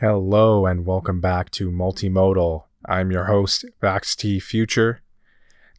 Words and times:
Hello 0.00 0.64
and 0.64 0.86
welcome 0.86 1.20
back 1.20 1.50
to 1.50 1.72
Multimodal. 1.72 2.66
I'm 2.86 3.10
your 3.10 3.24
host, 3.24 3.64
Bakz 3.82 4.14
T 4.14 4.38
Future. 4.38 5.02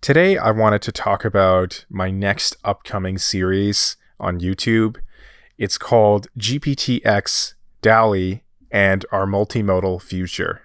Today 0.02 0.38
I 0.38 0.52
wanted 0.52 0.82
to 0.82 0.92
talk 0.92 1.24
about 1.24 1.86
my 1.90 2.12
next 2.12 2.58
upcoming 2.66 3.18
series 3.18 3.96
on 4.20 4.42
YouTube. 4.42 4.98
It's 5.58 5.78
called 5.78 6.28
GPTX 6.38 7.54
DALL-E 7.82 8.42
and 8.70 9.06
Our 9.10 9.26
Multimodal 9.26 10.02
Future. 10.02 10.64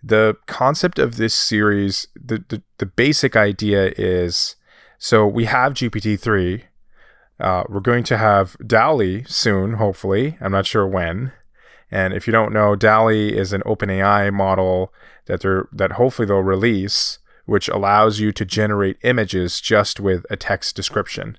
The 0.00 0.36
concept 0.46 1.00
of 1.00 1.16
this 1.16 1.34
series, 1.34 2.06
the, 2.14 2.44
the, 2.48 2.62
the 2.78 2.86
basic 2.86 3.34
idea 3.34 3.92
is 3.98 4.54
so 4.96 5.26
we 5.26 5.46
have 5.46 5.74
GPT-3. 5.74 6.62
Uh, 7.40 7.64
we're 7.68 7.80
going 7.80 8.04
to 8.04 8.16
have 8.16 8.56
DALL-E 8.64 9.24
soon, 9.26 9.72
hopefully. 9.72 10.38
I'm 10.40 10.52
not 10.52 10.66
sure 10.66 10.86
when. 10.86 11.32
And 11.94 12.12
if 12.12 12.26
you 12.26 12.32
don't 12.32 12.52
know, 12.52 12.74
DALL-E 12.74 13.38
is 13.38 13.52
an 13.52 13.62
OpenAI 13.64 14.32
model 14.32 14.92
that 15.26 15.42
they're 15.42 15.68
that 15.70 15.92
hopefully 15.92 16.26
they'll 16.26 16.40
release, 16.40 17.20
which 17.46 17.68
allows 17.68 18.18
you 18.18 18.32
to 18.32 18.44
generate 18.44 18.96
images 19.04 19.60
just 19.60 20.00
with 20.00 20.26
a 20.28 20.36
text 20.36 20.74
description. 20.74 21.38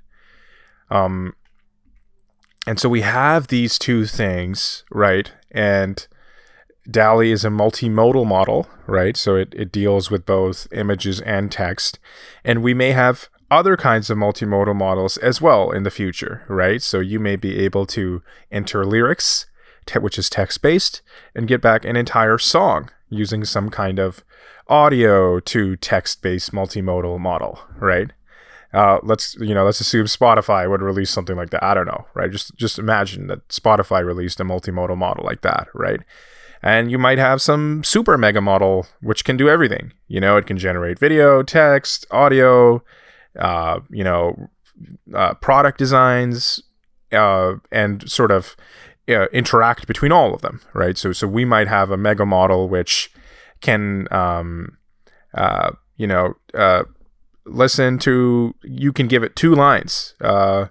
Um, 0.89 1.35
and 2.65 2.79
so 2.79 2.87
we 2.87 3.01
have 3.01 3.47
these 3.47 3.77
two 3.77 4.05
things, 4.05 4.85
right? 4.89 5.29
And 5.51 6.07
DALL-E 6.89 7.33
is 7.33 7.43
a 7.43 7.49
multimodal 7.49 8.25
model, 8.25 8.69
right? 8.87 9.17
So 9.17 9.35
it, 9.35 9.53
it 9.57 9.73
deals 9.73 10.09
with 10.09 10.25
both 10.25 10.69
images 10.71 11.19
and 11.19 11.51
text. 11.51 11.99
And 12.45 12.63
we 12.63 12.73
may 12.73 12.93
have 12.93 13.27
other 13.51 13.75
kinds 13.75 14.09
of 14.09 14.17
multimodal 14.17 14.75
models 14.75 15.17
as 15.17 15.41
well 15.41 15.71
in 15.71 15.83
the 15.83 15.91
future, 15.91 16.45
right? 16.47 16.81
So 16.81 17.01
you 17.01 17.19
may 17.19 17.35
be 17.35 17.59
able 17.59 17.85
to 17.87 18.23
enter 18.51 18.85
lyrics 18.85 19.47
te- 19.85 19.99
which 19.99 20.17
is 20.17 20.29
text 20.29 20.61
based, 20.61 21.01
and 21.33 21.47
get 21.47 21.61
back 21.61 21.85
an 21.85 21.95
entire 21.95 22.37
song 22.37 22.89
using 23.09 23.45
some 23.45 23.69
kind 23.69 23.99
of 23.99 24.23
audio 24.67 25.39
to 25.39 25.75
text 25.75 26.21
based 26.21 26.51
multimodal 26.51 27.19
model, 27.19 27.59
right? 27.79 28.11
Uh, 28.73 28.99
let's 29.03 29.35
you 29.39 29.53
know 29.53 29.63
let's 29.63 29.79
assume 29.79 30.05
Spotify 30.05 30.69
would 30.69 30.81
release 30.81 31.09
something 31.09 31.37
like 31.37 31.49
that. 31.51 31.63
I 31.63 31.73
don't 31.73 31.85
know, 31.85 32.05
right? 32.13 32.29
Just 32.29 32.55
just 32.55 32.77
imagine 32.77 33.27
that 33.27 33.47
Spotify 33.47 34.05
released 34.05 34.39
a 34.39 34.43
multimodal 34.43 34.97
model 34.97 35.23
like 35.23 35.41
that, 35.41 35.67
right? 35.73 36.01
And 36.61 36.91
you 36.91 36.97
might 36.97 37.17
have 37.17 37.41
some 37.41 37.83
super 37.83 38.17
mega 38.17 38.41
model 38.41 38.87
which 39.01 39.23
can 39.23 39.37
do 39.37 39.47
everything. 39.47 39.93
You 40.07 40.19
know, 40.19 40.35
it 40.35 40.47
can 40.47 40.57
generate 40.57 40.99
video, 40.99 41.43
text, 41.43 42.05
audio, 42.11 42.83
uh, 43.39 43.81
you 43.89 44.03
know, 44.03 44.49
uh, 45.13 45.35
product 45.35 45.77
designs, 45.77 46.61
uh, 47.11 47.55
and 47.71 48.09
sort 48.09 48.31
of 48.31 48.55
uh, 49.09 49.27
interact 49.31 49.87
between 49.87 50.11
all 50.11 50.33
of 50.33 50.41
them, 50.41 50.61
right? 50.73 50.97
So, 50.97 51.11
so 51.11 51.27
we 51.27 51.45
might 51.45 51.67
have 51.67 51.91
a 51.91 51.97
mega 51.97 52.25
model 52.25 52.67
which 52.67 53.11
can, 53.61 54.11
um, 54.11 54.77
uh, 55.33 55.71
you 55.97 56.07
know, 56.07 56.35
uh, 56.53 56.83
listen 57.45 57.97
to. 57.99 58.55
You 58.63 58.91
can 58.91 59.07
give 59.07 59.23
it 59.23 59.35
two 59.35 59.53
lines. 59.53 60.15
Uh, 60.21 60.67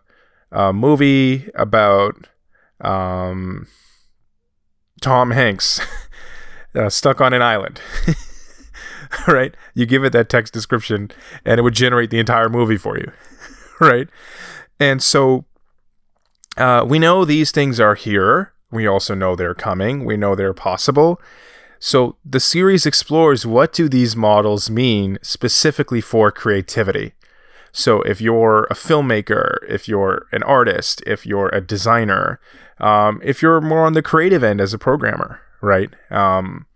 a 0.50 0.72
movie 0.72 1.50
about 1.54 2.28
um, 2.80 3.66
Tom 5.00 5.32
Hanks 5.32 5.80
uh, 6.74 6.88
stuck 6.88 7.20
on 7.20 7.32
an 7.32 7.42
island. 7.42 7.80
right? 9.28 9.54
You 9.74 9.86
give 9.86 10.04
it 10.04 10.12
that 10.12 10.28
text 10.28 10.52
description, 10.52 11.10
and 11.44 11.58
it 11.58 11.62
would 11.62 11.74
generate 11.74 12.10
the 12.10 12.18
entire 12.18 12.48
movie 12.48 12.76
for 12.76 12.98
you, 12.98 13.10
right? 13.80 14.08
And 14.80 15.02
so 15.02 15.44
uh, 16.56 16.84
we 16.86 16.98
know 16.98 17.24
these 17.24 17.50
things 17.50 17.80
are 17.80 17.94
here. 17.94 18.52
We 18.70 18.86
also 18.86 19.14
know 19.14 19.36
they're 19.36 19.54
coming. 19.54 20.04
We 20.04 20.16
know 20.16 20.34
they're 20.34 20.54
possible. 20.54 21.20
So 21.78 22.16
the 22.24 22.40
series 22.40 22.86
explores 22.86 23.44
what 23.44 23.72
do 23.72 23.88
these 23.88 24.16
models 24.16 24.70
mean 24.70 25.18
specifically 25.22 26.00
for 26.00 26.32
creativity. 26.32 27.12
So 27.72 28.02
if 28.02 28.20
you're 28.20 28.64
a 28.70 28.74
filmmaker, 28.74 29.56
if 29.68 29.88
you're 29.88 30.26
an 30.32 30.42
artist, 30.44 31.02
if 31.06 31.26
you're 31.26 31.48
a 31.48 31.60
designer, 31.60 32.40
um, 32.78 33.20
if 33.22 33.42
you're 33.42 33.60
more 33.60 33.84
on 33.84 33.94
the 33.94 34.02
creative 34.02 34.44
end 34.44 34.60
as 34.60 34.72
a 34.72 34.78
programmer, 34.78 35.40
right? 35.60 35.90
Um, 36.10 36.66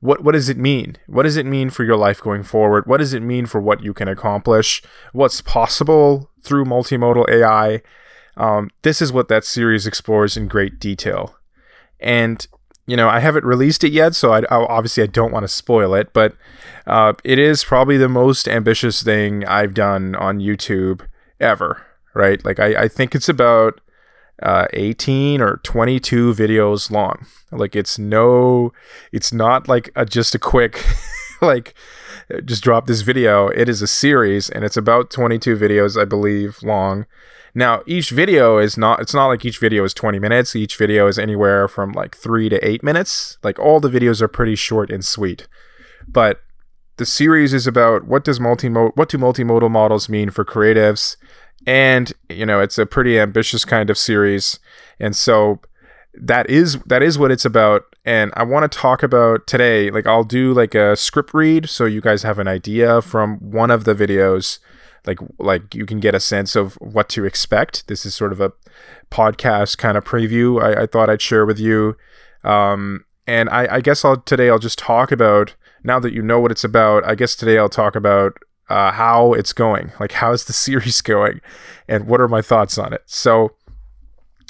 what 0.00 0.22
what 0.22 0.32
does 0.32 0.48
it 0.48 0.56
mean? 0.56 0.96
What 1.08 1.24
does 1.24 1.36
it 1.36 1.44
mean 1.44 1.70
for 1.70 1.82
your 1.82 1.96
life 1.96 2.20
going 2.20 2.44
forward? 2.44 2.86
What 2.86 2.98
does 2.98 3.12
it 3.12 3.22
mean 3.22 3.46
for 3.46 3.60
what 3.60 3.82
you 3.82 3.92
can 3.92 4.06
accomplish? 4.06 4.80
What's 5.12 5.40
possible 5.40 6.30
through 6.40 6.66
multimodal 6.66 7.28
AI? 7.28 7.82
Um, 8.38 8.70
this 8.82 9.02
is 9.02 9.12
what 9.12 9.28
that 9.28 9.44
series 9.44 9.86
explores 9.86 10.36
in 10.36 10.46
great 10.46 10.78
detail. 10.78 11.36
And, 12.00 12.46
you 12.86 12.96
know, 12.96 13.08
I 13.08 13.18
haven't 13.18 13.44
released 13.44 13.82
it 13.82 13.92
yet, 13.92 14.14
so 14.14 14.32
I, 14.32 14.38
I 14.42 14.64
obviously 14.64 15.02
I 15.02 15.06
don't 15.06 15.32
want 15.32 15.42
to 15.42 15.48
spoil 15.48 15.92
it, 15.94 16.12
but 16.12 16.34
uh, 16.86 17.14
it 17.24 17.38
is 17.38 17.64
probably 17.64 17.96
the 17.96 18.08
most 18.08 18.48
ambitious 18.48 19.02
thing 19.02 19.44
I've 19.44 19.74
done 19.74 20.14
on 20.14 20.38
YouTube 20.38 21.06
ever, 21.40 21.84
right? 22.14 22.42
Like, 22.44 22.60
I, 22.60 22.84
I 22.84 22.88
think 22.88 23.16
it's 23.16 23.28
about 23.28 23.80
uh, 24.40 24.66
18 24.72 25.40
or 25.40 25.56
22 25.64 26.32
videos 26.32 26.92
long. 26.92 27.26
Like, 27.50 27.74
it's 27.74 27.98
no, 27.98 28.72
it's 29.10 29.32
not 29.32 29.66
like 29.66 29.90
a, 29.96 30.06
just 30.06 30.36
a 30.36 30.38
quick, 30.38 30.84
like, 31.42 31.74
just 32.44 32.62
drop 32.62 32.86
this 32.86 33.00
video. 33.00 33.48
It 33.48 33.68
is 33.68 33.82
a 33.82 33.88
series 33.88 34.48
and 34.48 34.64
it's 34.64 34.76
about 34.76 35.10
22 35.10 35.56
videos, 35.56 36.00
I 36.00 36.04
believe, 36.04 36.62
long. 36.62 37.06
Now, 37.54 37.82
each 37.86 38.10
video 38.10 38.58
is 38.58 38.76
not, 38.76 39.00
it's 39.00 39.14
not 39.14 39.26
like 39.26 39.44
each 39.44 39.58
video 39.58 39.84
is 39.84 39.94
20 39.94 40.18
minutes. 40.18 40.54
Each 40.54 40.76
video 40.76 41.06
is 41.06 41.18
anywhere 41.18 41.68
from 41.68 41.92
like 41.92 42.16
three 42.16 42.48
to 42.48 42.66
eight 42.66 42.82
minutes. 42.82 43.38
Like 43.42 43.58
all 43.58 43.80
the 43.80 43.88
videos 43.88 44.20
are 44.20 44.28
pretty 44.28 44.54
short 44.54 44.90
and 44.90 45.04
sweet. 45.04 45.48
But 46.06 46.40
the 46.96 47.06
series 47.06 47.54
is 47.54 47.66
about 47.66 48.06
what 48.06 48.24
does 48.24 48.38
multimodal, 48.38 48.92
what 48.96 49.08
do 49.08 49.18
multimodal 49.18 49.70
models 49.70 50.08
mean 50.08 50.30
for 50.30 50.44
creatives? 50.44 51.16
And, 51.66 52.12
you 52.28 52.46
know, 52.46 52.60
it's 52.60 52.78
a 52.78 52.86
pretty 52.86 53.18
ambitious 53.18 53.64
kind 53.64 53.90
of 53.90 53.98
series. 53.98 54.58
And 55.00 55.16
so 55.16 55.60
that 56.14 56.48
is, 56.48 56.78
that 56.86 57.02
is 57.02 57.18
what 57.18 57.30
it's 57.30 57.44
about. 57.44 57.82
And 58.04 58.32
I 58.36 58.42
want 58.42 58.70
to 58.70 58.78
talk 58.78 59.02
about 59.02 59.46
today, 59.46 59.90
like 59.90 60.06
I'll 60.06 60.24
do 60.24 60.52
like 60.52 60.74
a 60.74 60.96
script 60.96 61.34
read 61.34 61.68
so 61.68 61.84
you 61.84 62.00
guys 62.00 62.22
have 62.22 62.38
an 62.38 62.48
idea 62.48 63.02
from 63.02 63.36
one 63.38 63.70
of 63.70 63.84
the 63.84 63.94
videos 63.94 64.58
like 65.08 65.18
like 65.38 65.74
you 65.74 65.86
can 65.86 66.00
get 66.00 66.14
a 66.14 66.20
sense 66.20 66.54
of 66.54 66.74
what 66.74 67.08
to 67.10 67.24
expect. 67.24 67.88
This 67.88 68.04
is 68.04 68.14
sort 68.14 68.30
of 68.30 68.40
a 68.40 68.52
podcast 69.10 69.78
kind 69.78 69.96
of 69.96 70.04
preview 70.04 70.62
I, 70.62 70.82
I 70.82 70.86
thought 70.86 71.08
I'd 71.08 71.22
share 71.22 71.46
with 71.46 71.58
you. 71.58 71.96
Um, 72.44 73.04
and 73.26 73.48
I, 73.48 73.76
I 73.76 73.80
guess 73.80 74.04
I'll 74.04 74.18
today 74.18 74.50
I'll 74.50 74.58
just 74.58 74.78
talk 74.78 75.10
about 75.10 75.54
now 75.82 75.98
that 75.98 76.12
you 76.12 76.22
know 76.22 76.38
what 76.38 76.50
it's 76.50 76.64
about. 76.64 77.04
I 77.06 77.14
guess 77.14 77.34
today 77.34 77.58
I'll 77.58 77.68
talk 77.70 77.96
about 77.96 78.36
uh, 78.68 78.92
how 78.92 79.32
it's 79.32 79.54
going, 79.54 79.92
like 79.98 80.12
how's 80.12 80.44
the 80.44 80.52
series 80.66 81.00
going, 81.00 81.40
and 81.88 82.06
what 82.06 82.20
are 82.20 82.28
my 82.28 82.42
thoughts 82.42 82.76
on 82.76 82.92
it. 82.92 83.02
So 83.06 83.56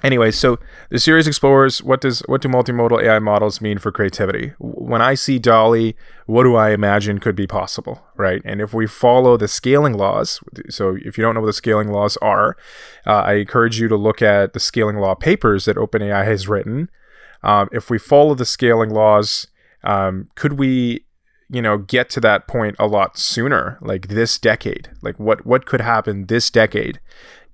Anyway, 0.05 0.31
so 0.31 0.61
the 0.91 0.99
series 0.99 1.27
explores 1.27 1.83
what 1.83 2.01
does 2.01 2.21
what 2.27 2.41
do 2.41 2.49
multimodal 2.49 3.03
AI 3.03 3.19
models 3.19 3.61
mean 3.61 3.79
for 3.79 3.91
creativity? 3.91 4.53
When 4.59 5.03
I 5.03 5.15
see 5.15 5.41
DALL-E, 5.41 5.97
what 6.27 6.45
do 6.45 6.55
I 6.55 6.71
imagine 6.71 7.19
could 7.19 7.35
be 7.35 7.49
possible, 7.49 8.07
right? 8.17 8.41
And 8.45 8.61
if 8.61 8.73
we 8.73 8.87
follow 8.87 9.37
the 9.37 9.49
scaling 9.49 9.95
laws, 9.95 10.39
so 10.69 10.97
if 11.05 11.19
you 11.19 11.23
don't 11.23 11.35
know 11.35 11.41
what 11.41 11.49
the 11.49 11.53
scaling 11.53 11.89
laws 11.89 12.17
are, 12.19 12.57
uh, 13.07 13.23
I 13.23 13.35
encourage 13.35 13.81
you 13.81 13.89
to 13.89 13.97
look 13.97 14.23
at 14.23 14.53
the 14.53 14.61
scaling 14.61 14.99
law 14.99 15.17
papers 15.17 15.65
that 15.65 15.77
OpenAI 15.77 16.25
has 16.25 16.47
written. 16.47 16.91
Um, 17.43 17.69
if 17.73 17.91
we 17.91 17.99
follow 17.99 18.35
the 18.35 18.45
scaling 18.45 18.91
laws, 18.91 19.49
um, 19.83 20.29
could 20.37 20.55
we 20.55 21.07
you 21.51 21.63
know 21.63 21.79
get 21.79 22.11
to 22.11 22.21
that 22.21 22.47
point 22.47 22.77
a 22.79 22.87
lot 22.87 23.19
sooner 23.19 23.79
like 23.81 24.09
this 24.09 24.39
decade 24.39 24.91
like 25.03 25.19
what 25.19 25.47
what 25.47 25.65
could 25.65 25.81
happen 25.81 26.27
this 26.27 26.51
decade 26.51 27.01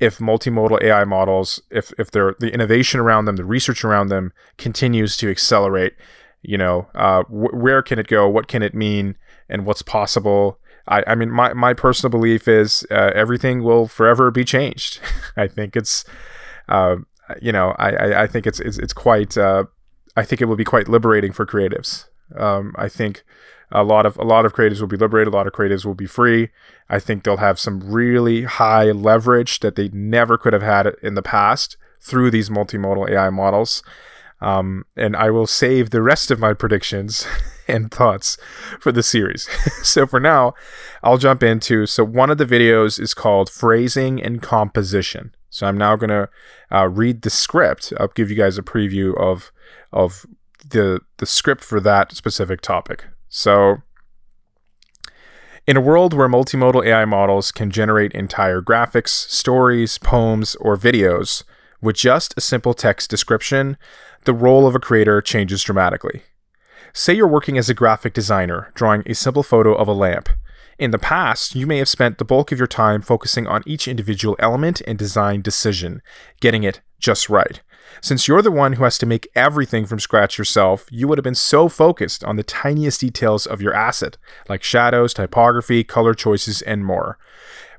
if 0.00 0.18
multimodal 0.18 0.82
AI 0.82 1.04
models, 1.04 1.62
if 1.70 1.92
if 1.98 2.10
they're 2.10 2.34
the 2.38 2.52
innovation 2.52 3.00
around 3.00 3.24
them, 3.24 3.36
the 3.36 3.44
research 3.44 3.84
around 3.84 4.08
them 4.08 4.32
continues 4.58 5.16
to 5.18 5.30
accelerate, 5.30 5.94
you 6.42 6.58
know, 6.58 6.88
uh, 6.94 7.22
wh- 7.24 7.54
where 7.54 7.82
can 7.82 7.98
it 7.98 8.06
go? 8.06 8.28
What 8.28 8.48
can 8.48 8.62
it 8.62 8.74
mean? 8.74 9.16
And 9.48 9.66
what's 9.66 9.82
possible? 9.82 10.58
I, 10.86 11.02
I 11.06 11.14
mean, 11.14 11.30
my, 11.30 11.54
my 11.54 11.72
personal 11.72 12.10
belief 12.10 12.46
is 12.46 12.86
uh, 12.90 13.10
everything 13.14 13.62
will 13.62 13.86
forever 13.88 14.30
be 14.30 14.44
changed. 14.44 15.00
I 15.36 15.46
think 15.46 15.76
it's, 15.76 16.04
uh, 16.68 16.96
you 17.40 17.52
know, 17.52 17.74
I, 17.78 18.22
I, 18.22 18.26
think 18.26 18.46
it's, 18.46 18.60
it's, 18.60 18.76
it's 18.76 18.92
quite, 18.92 19.38
uh, 19.38 19.64
I 20.14 20.24
think 20.24 20.42
it 20.42 20.44
will 20.44 20.56
be 20.56 20.64
quite 20.64 20.88
liberating 20.88 21.32
for 21.32 21.46
creatives. 21.46 22.06
Um, 22.36 22.74
I 22.76 22.88
think 22.90 23.24
a 23.70 23.82
lot 23.82 24.06
of 24.06 24.16
a 24.16 24.24
lot 24.24 24.44
of 24.44 24.54
creatives 24.54 24.80
will 24.80 24.88
be 24.88 24.96
liberated 24.96 25.32
a 25.32 25.36
lot 25.36 25.46
of 25.46 25.52
creatives 25.52 25.84
will 25.84 25.94
be 25.94 26.06
free. 26.06 26.50
I 26.88 26.98
think 26.98 27.24
they'll 27.24 27.38
have 27.38 27.58
some 27.58 27.80
really 27.80 28.44
high 28.44 28.90
leverage 28.92 29.60
that 29.60 29.76
they 29.76 29.88
never 29.88 30.36
could 30.38 30.52
have 30.52 30.62
had 30.62 30.94
in 31.02 31.14
the 31.14 31.22
past 31.22 31.76
through 32.00 32.30
these 32.30 32.50
multimodal 32.50 33.10
ai 33.10 33.30
models. 33.30 33.82
Um, 34.40 34.84
and 34.96 35.16
i 35.16 35.30
will 35.30 35.46
save 35.46 35.90
the 35.90 36.02
rest 36.02 36.30
of 36.30 36.38
my 36.38 36.52
predictions 36.52 37.26
and 37.68 37.90
thoughts 37.90 38.36
for 38.80 38.92
the 38.92 39.02
series. 39.02 39.48
So 39.82 40.06
for 40.06 40.20
now 40.20 40.54
i'll 41.02 41.18
jump 41.18 41.42
into 41.42 41.86
so 41.86 42.04
one 42.04 42.30
of 42.30 42.38
the 42.38 42.46
videos 42.46 42.98
is 43.00 43.14
called 43.14 43.48
phrasing 43.48 44.22
and 44.22 44.42
composition. 44.42 45.34
So 45.50 45.66
i'm 45.66 45.78
now 45.78 45.96
going 45.96 46.10
to 46.10 46.28
uh, 46.72 46.88
read 46.88 47.22
the 47.22 47.30
script. 47.30 47.92
I'll 47.98 48.08
give 48.08 48.30
you 48.30 48.36
guys 48.36 48.58
a 48.58 48.62
preview 48.62 49.16
of 49.18 49.52
of 49.92 50.26
the 50.68 51.00
the 51.18 51.26
script 51.26 51.62
for 51.62 51.80
that 51.80 52.12
specific 52.12 52.60
topic. 52.60 53.04
So 53.36 53.78
in 55.66 55.76
a 55.76 55.80
world 55.80 56.14
where 56.14 56.28
multimodal 56.28 56.86
AI 56.86 57.04
models 57.04 57.50
can 57.50 57.72
generate 57.72 58.12
entire 58.12 58.62
graphics, 58.62 59.08
stories, 59.08 59.98
poems, 59.98 60.54
or 60.60 60.76
videos 60.76 61.42
with 61.82 61.96
just 61.96 62.32
a 62.36 62.40
simple 62.40 62.74
text 62.74 63.10
description, 63.10 63.76
the 64.22 64.32
role 64.32 64.68
of 64.68 64.76
a 64.76 64.78
creator 64.78 65.20
changes 65.20 65.64
dramatically. 65.64 66.22
Say 66.92 67.14
you're 67.14 67.26
working 67.26 67.58
as 67.58 67.68
a 67.68 67.74
graphic 67.74 68.14
designer, 68.14 68.70
drawing 68.76 69.02
a 69.04 69.16
simple 69.16 69.42
photo 69.42 69.74
of 69.74 69.88
a 69.88 69.92
lamp. 69.92 70.28
In 70.78 70.92
the 70.92 70.98
past, 70.98 71.56
you 71.56 71.66
may 71.66 71.78
have 71.78 71.88
spent 71.88 72.18
the 72.18 72.24
bulk 72.24 72.52
of 72.52 72.58
your 72.58 72.68
time 72.68 73.02
focusing 73.02 73.48
on 73.48 73.64
each 73.66 73.88
individual 73.88 74.36
element 74.38 74.80
and 74.86 74.96
design 74.96 75.42
decision, 75.42 76.02
getting 76.40 76.62
it 76.62 76.82
just 77.00 77.28
right. 77.28 77.62
Since 78.00 78.28
you're 78.28 78.42
the 78.42 78.50
one 78.50 78.74
who 78.74 78.84
has 78.84 78.98
to 78.98 79.06
make 79.06 79.28
everything 79.34 79.86
from 79.86 79.98
scratch 79.98 80.38
yourself, 80.38 80.86
you 80.90 81.08
would 81.08 81.18
have 81.18 81.24
been 81.24 81.34
so 81.34 81.68
focused 81.68 82.24
on 82.24 82.36
the 82.36 82.42
tiniest 82.42 83.00
details 83.00 83.46
of 83.46 83.62
your 83.62 83.74
asset, 83.74 84.16
like 84.48 84.62
shadows, 84.62 85.14
typography, 85.14 85.84
color 85.84 86.14
choices, 86.14 86.62
and 86.62 86.84
more. 86.84 87.18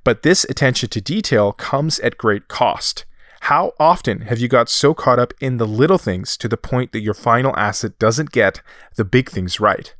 But 0.03 0.23
this 0.23 0.43
attention 0.45 0.89
to 0.89 1.01
detail 1.01 1.51
comes 1.51 1.99
at 1.99 2.17
great 2.17 2.47
cost. 2.47 3.05
How 3.41 3.73
often 3.79 4.21
have 4.21 4.39
you 4.39 4.47
got 4.47 4.69
so 4.69 4.93
caught 4.93 5.19
up 5.19 5.33
in 5.39 5.57
the 5.57 5.67
little 5.67 5.99
things 5.99 6.37
to 6.37 6.47
the 6.47 6.57
point 6.57 6.91
that 6.91 7.01
your 7.01 7.13
final 7.13 7.55
asset 7.55 7.99
doesn't 7.99 8.31
get 8.31 8.61
the 8.95 9.05
big 9.05 9.29
things 9.29 9.59
right? 9.59 9.93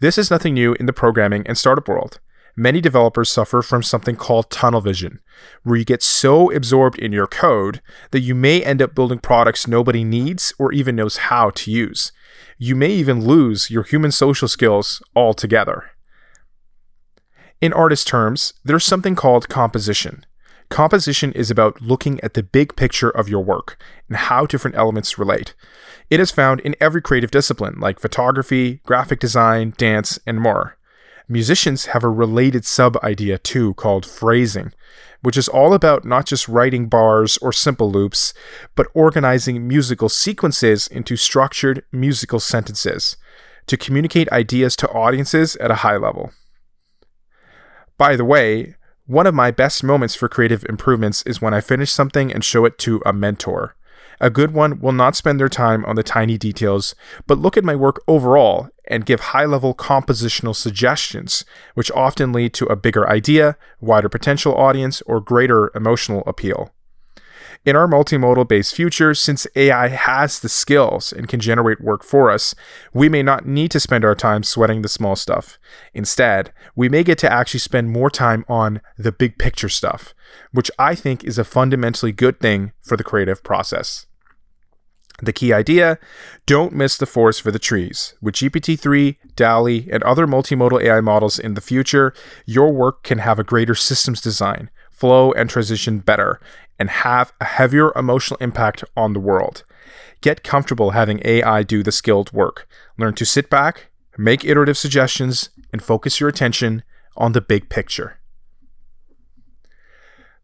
This 0.00 0.18
is 0.18 0.30
nothing 0.30 0.54
new 0.54 0.74
in 0.74 0.86
the 0.86 0.92
programming 0.92 1.46
and 1.46 1.58
startup 1.58 1.88
world. 1.88 2.20
Many 2.54 2.82
developers 2.82 3.30
suffer 3.30 3.62
from 3.62 3.82
something 3.82 4.14
called 4.14 4.50
tunnel 4.50 4.82
vision, 4.82 5.20
where 5.62 5.78
you 5.78 5.86
get 5.86 6.02
so 6.02 6.52
absorbed 6.52 6.98
in 6.98 7.10
your 7.10 7.26
code 7.26 7.80
that 8.10 8.20
you 8.20 8.34
may 8.34 8.62
end 8.62 8.82
up 8.82 8.94
building 8.94 9.18
products 9.18 9.66
nobody 9.66 10.04
needs 10.04 10.52
or 10.58 10.70
even 10.72 10.96
knows 10.96 11.16
how 11.16 11.50
to 11.50 11.70
use. 11.70 12.12
You 12.58 12.76
may 12.76 12.90
even 12.90 13.24
lose 13.24 13.70
your 13.70 13.82
human 13.84 14.12
social 14.12 14.48
skills 14.48 15.02
altogether. 15.16 15.92
In 17.62 17.72
artist 17.72 18.06
terms, 18.06 18.52
there's 18.64 18.84
something 18.84 19.14
called 19.14 19.48
composition. 19.48 20.26
Composition 20.68 21.32
is 21.32 21.50
about 21.50 21.80
looking 21.80 22.20
at 22.20 22.34
the 22.34 22.42
big 22.42 22.76
picture 22.76 23.10
of 23.10 23.28
your 23.28 23.42
work 23.44 23.82
and 24.08 24.16
how 24.16 24.46
different 24.46 24.76
elements 24.76 25.18
relate. 25.18 25.54
It 26.10 26.20
is 26.20 26.30
found 26.30 26.60
in 26.60 26.76
every 26.80 27.00
creative 27.00 27.30
discipline 27.30 27.78
like 27.78 27.98
photography, 28.00 28.80
graphic 28.84 29.20
design, 29.20 29.74
dance, 29.78 30.18
and 30.26 30.40
more 30.40 30.76
musicians 31.32 31.86
have 31.86 32.04
a 32.04 32.10
related 32.10 32.64
sub 32.64 32.96
idea 32.98 33.38
too 33.38 33.72
called 33.74 34.04
phrasing, 34.04 34.72
which 35.22 35.36
is 35.36 35.48
all 35.48 35.72
about 35.72 36.04
not 36.04 36.26
just 36.26 36.46
writing 36.46 36.88
bars 36.88 37.38
or 37.38 37.52
simple 37.52 37.90
loops, 37.90 38.34
but 38.74 38.88
organizing 38.92 39.66
musical 39.66 40.08
sequences 40.08 40.86
into 40.86 41.16
structured 41.16 41.84
musical 41.90 42.38
sentences 42.38 43.16
to 43.66 43.76
communicate 43.76 44.30
ideas 44.30 44.76
to 44.76 44.88
audiences 44.90 45.56
at 45.56 45.70
a 45.70 45.76
high 45.76 45.96
level. 45.96 46.32
By 47.96 48.16
the 48.16 48.24
way, 48.24 48.74
one 49.06 49.26
of 49.26 49.34
my 49.34 49.50
best 49.50 49.82
moments 49.82 50.14
for 50.14 50.28
creative 50.28 50.64
improvements 50.68 51.22
is 51.24 51.40
when 51.40 51.54
I 51.54 51.60
finish 51.60 51.90
something 51.90 52.32
and 52.32 52.44
show 52.44 52.64
it 52.64 52.78
to 52.78 53.00
a 53.06 53.12
mentor. 53.12 53.74
A 54.22 54.30
good 54.30 54.54
one 54.54 54.78
will 54.78 54.92
not 54.92 55.16
spend 55.16 55.40
their 55.40 55.48
time 55.48 55.84
on 55.84 55.96
the 55.96 56.04
tiny 56.04 56.38
details, 56.38 56.94
but 57.26 57.40
look 57.40 57.56
at 57.56 57.64
my 57.64 57.74
work 57.74 58.00
overall 58.06 58.68
and 58.86 59.04
give 59.04 59.18
high 59.18 59.46
level 59.46 59.74
compositional 59.74 60.54
suggestions, 60.54 61.44
which 61.74 61.90
often 61.90 62.32
lead 62.32 62.54
to 62.54 62.66
a 62.66 62.76
bigger 62.76 63.08
idea, 63.10 63.56
wider 63.80 64.08
potential 64.08 64.54
audience, 64.54 65.02
or 65.02 65.20
greater 65.20 65.72
emotional 65.74 66.22
appeal. 66.24 66.70
In 67.64 67.74
our 67.74 67.88
multimodal 67.88 68.46
based 68.46 68.76
future, 68.76 69.12
since 69.12 69.48
AI 69.56 69.88
has 69.88 70.38
the 70.38 70.48
skills 70.48 71.12
and 71.12 71.26
can 71.26 71.40
generate 71.40 71.80
work 71.80 72.04
for 72.04 72.30
us, 72.30 72.54
we 72.92 73.08
may 73.08 73.24
not 73.24 73.44
need 73.44 73.72
to 73.72 73.80
spend 73.80 74.04
our 74.04 74.14
time 74.14 74.44
sweating 74.44 74.82
the 74.82 74.88
small 74.88 75.16
stuff. 75.16 75.58
Instead, 75.94 76.52
we 76.76 76.88
may 76.88 77.02
get 77.02 77.18
to 77.18 77.32
actually 77.32 77.60
spend 77.60 77.90
more 77.90 78.10
time 78.10 78.44
on 78.48 78.80
the 78.96 79.10
big 79.10 79.36
picture 79.36 79.68
stuff, 79.68 80.14
which 80.52 80.70
I 80.78 80.94
think 80.94 81.24
is 81.24 81.38
a 81.38 81.44
fundamentally 81.44 82.12
good 82.12 82.38
thing 82.38 82.70
for 82.80 82.96
the 82.96 83.04
creative 83.04 83.42
process. 83.42 84.06
The 85.22 85.32
key 85.32 85.52
idea 85.52 86.00
don't 86.46 86.74
miss 86.74 86.96
the 86.96 87.06
forest 87.06 87.42
for 87.42 87.52
the 87.52 87.60
trees. 87.60 88.14
With 88.20 88.34
GPT 88.34 88.78
3, 88.78 89.18
DALL-E, 89.36 89.88
and 89.92 90.02
other 90.02 90.26
multimodal 90.26 90.82
AI 90.82 91.00
models 91.00 91.38
in 91.38 91.54
the 91.54 91.60
future, 91.60 92.12
your 92.44 92.72
work 92.72 93.04
can 93.04 93.18
have 93.18 93.38
a 93.38 93.44
greater 93.44 93.76
systems 93.76 94.20
design, 94.20 94.68
flow, 94.90 95.30
and 95.30 95.48
transition 95.48 96.00
better, 96.00 96.40
and 96.76 96.90
have 96.90 97.32
a 97.40 97.44
heavier 97.44 97.96
emotional 97.96 98.36
impact 98.40 98.82
on 98.96 99.12
the 99.12 99.20
world. 99.20 99.62
Get 100.22 100.42
comfortable 100.42 100.90
having 100.90 101.22
AI 101.24 101.62
do 101.62 101.84
the 101.84 101.92
skilled 101.92 102.32
work. 102.32 102.68
Learn 102.98 103.14
to 103.14 103.24
sit 103.24 103.48
back, 103.48 103.90
make 104.18 104.44
iterative 104.44 104.76
suggestions, 104.76 105.50
and 105.72 105.80
focus 105.80 106.18
your 106.18 106.28
attention 106.28 106.82
on 107.16 107.30
the 107.30 107.40
big 107.40 107.68
picture. 107.68 108.18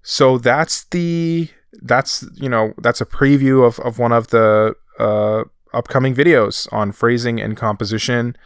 So 0.02 0.38
that's 0.38 0.84
the 0.84 1.50
that's 1.82 2.24
you 2.34 2.48
know 2.48 2.74
that's 2.78 3.00
a 3.00 3.06
preview 3.06 3.66
of, 3.66 3.78
of 3.80 3.98
one 3.98 4.12
of 4.12 4.28
the 4.28 4.74
uh, 4.98 5.44
upcoming 5.72 6.14
videos 6.14 6.72
on 6.72 6.92
phrasing 6.92 7.40
and 7.40 7.56
composition. 7.56 8.36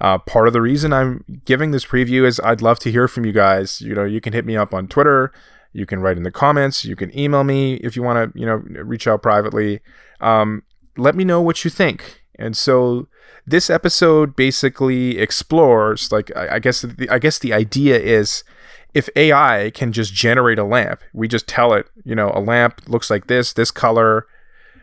Uh, 0.00 0.18
part 0.18 0.46
of 0.46 0.52
the 0.52 0.60
reason 0.60 0.92
I'm 0.92 1.24
giving 1.44 1.70
this 1.70 1.86
preview 1.86 2.26
is 2.26 2.38
I'd 2.40 2.60
love 2.60 2.78
to 2.80 2.90
hear 2.90 3.08
from 3.08 3.24
you 3.24 3.32
guys. 3.32 3.80
You 3.80 3.94
know, 3.94 4.04
you 4.04 4.20
can 4.20 4.32
hit 4.32 4.44
me 4.44 4.56
up 4.56 4.74
on 4.74 4.88
Twitter. 4.88 5.32
You 5.72 5.86
can 5.86 6.00
write 6.00 6.16
in 6.16 6.22
the 6.22 6.30
comments. 6.30 6.84
You 6.84 6.96
can 6.96 7.16
email 7.18 7.44
me 7.44 7.74
if 7.76 7.96
you 7.96 8.02
want 8.02 8.32
to, 8.32 8.38
you 8.38 8.46
know, 8.46 8.56
reach 8.56 9.06
out 9.06 9.22
privately. 9.22 9.80
Um, 10.20 10.62
let 10.96 11.14
me 11.14 11.24
know 11.24 11.40
what 11.40 11.64
you 11.64 11.70
think. 11.70 12.22
And 12.38 12.56
so 12.56 13.08
this 13.46 13.70
episode 13.70 14.36
basically 14.36 15.18
explores, 15.18 16.12
like, 16.12 16.34
I, 16.36 16.56
I 16.56 16.58
guess, 16.58 16.82
the, 16.82 17.08
I 17.10 17.18
guess 17.18 17.38
the 17.38 17.52
idea 17.52 17.98
is 17.98 18.44
if 18.96 19.10
AI 19.14 19.70
can 19.74 19.92
just 19.92 20.14
generate 20.14 20.58
a 20.58 20.64
lamp, 20.64 21.02
we 21.12 21.28
just 21.28 21.46
tell 21.46 21.74
it, 21.74 21.86
you 22.02 22.14
know, 22.14 22.32
a 22.34 22.40
lamp 22.40 22.80
looks 22.88 23.10
like 23.10 23.26
this, 23.26 23.52
this 23.52 23.70
color. 23.70 24.26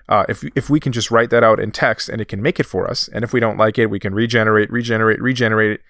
Uh, 0.08 0.24
if 0.30 0.44
if 0.56 0.70
we 0.70 0.80
can 0.80 0.92
just 0.92 1.10
write 1.10 1.32
that 1.32 1.44
out 1.44 1.60
in 1.60 1.72
text 1.72 2.10
and 2.10 2.22
it 2.22 2.28
can 2.28 2.40
make 2.40 2.60
it 2.60 2.68
for 2.68 2.88
us, 2.88 3.08
and 3.08 3.24
if 3.24 3.34
we 3.34 3.40
don't 3.40 3.58
like 3.58 3.80
it, 3.80 3.88
we 3.88 4.00
can 4.00 4.14
regenerate, 4.14 4.70
regenerate, 4.70 5.20
regenerate 5.20 5.72
it. 5.72 5.82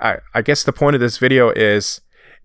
I, 0.00 0.16
I 0.34 0.42
guess 0.42 0.64
the 0.64 0.72
point 0.72 0.96
of 0.96 1.00
this 1.00 1.18
video 1.18 1.50
is 1.50 2.00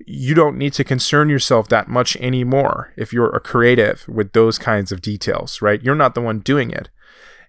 you 0.05 0.35
don't 0.35 0.55
need 0.55 0.73
to 0.73 0.83
concern 0.83 1.29
yourself 1.29 1.67
that 1.69 1.87
much 1.87 2.15
anymore 2.17 2.93
if 2.95 3.11
you're 3.11 3.35
a 3.35 3.39
creative 3.39 4.05
with 4.07 4.33
those 4.33 4.59
kinds 4.59 4.91
of 4.91 5.01
details, 5.01 5.63
right? 5.63 5.81
You're 5.81 5.95
not 5.95 6.13
the 6.13 6.21
one 6.21 6.41
doing 6.41 6.69
it. 6.69 6.89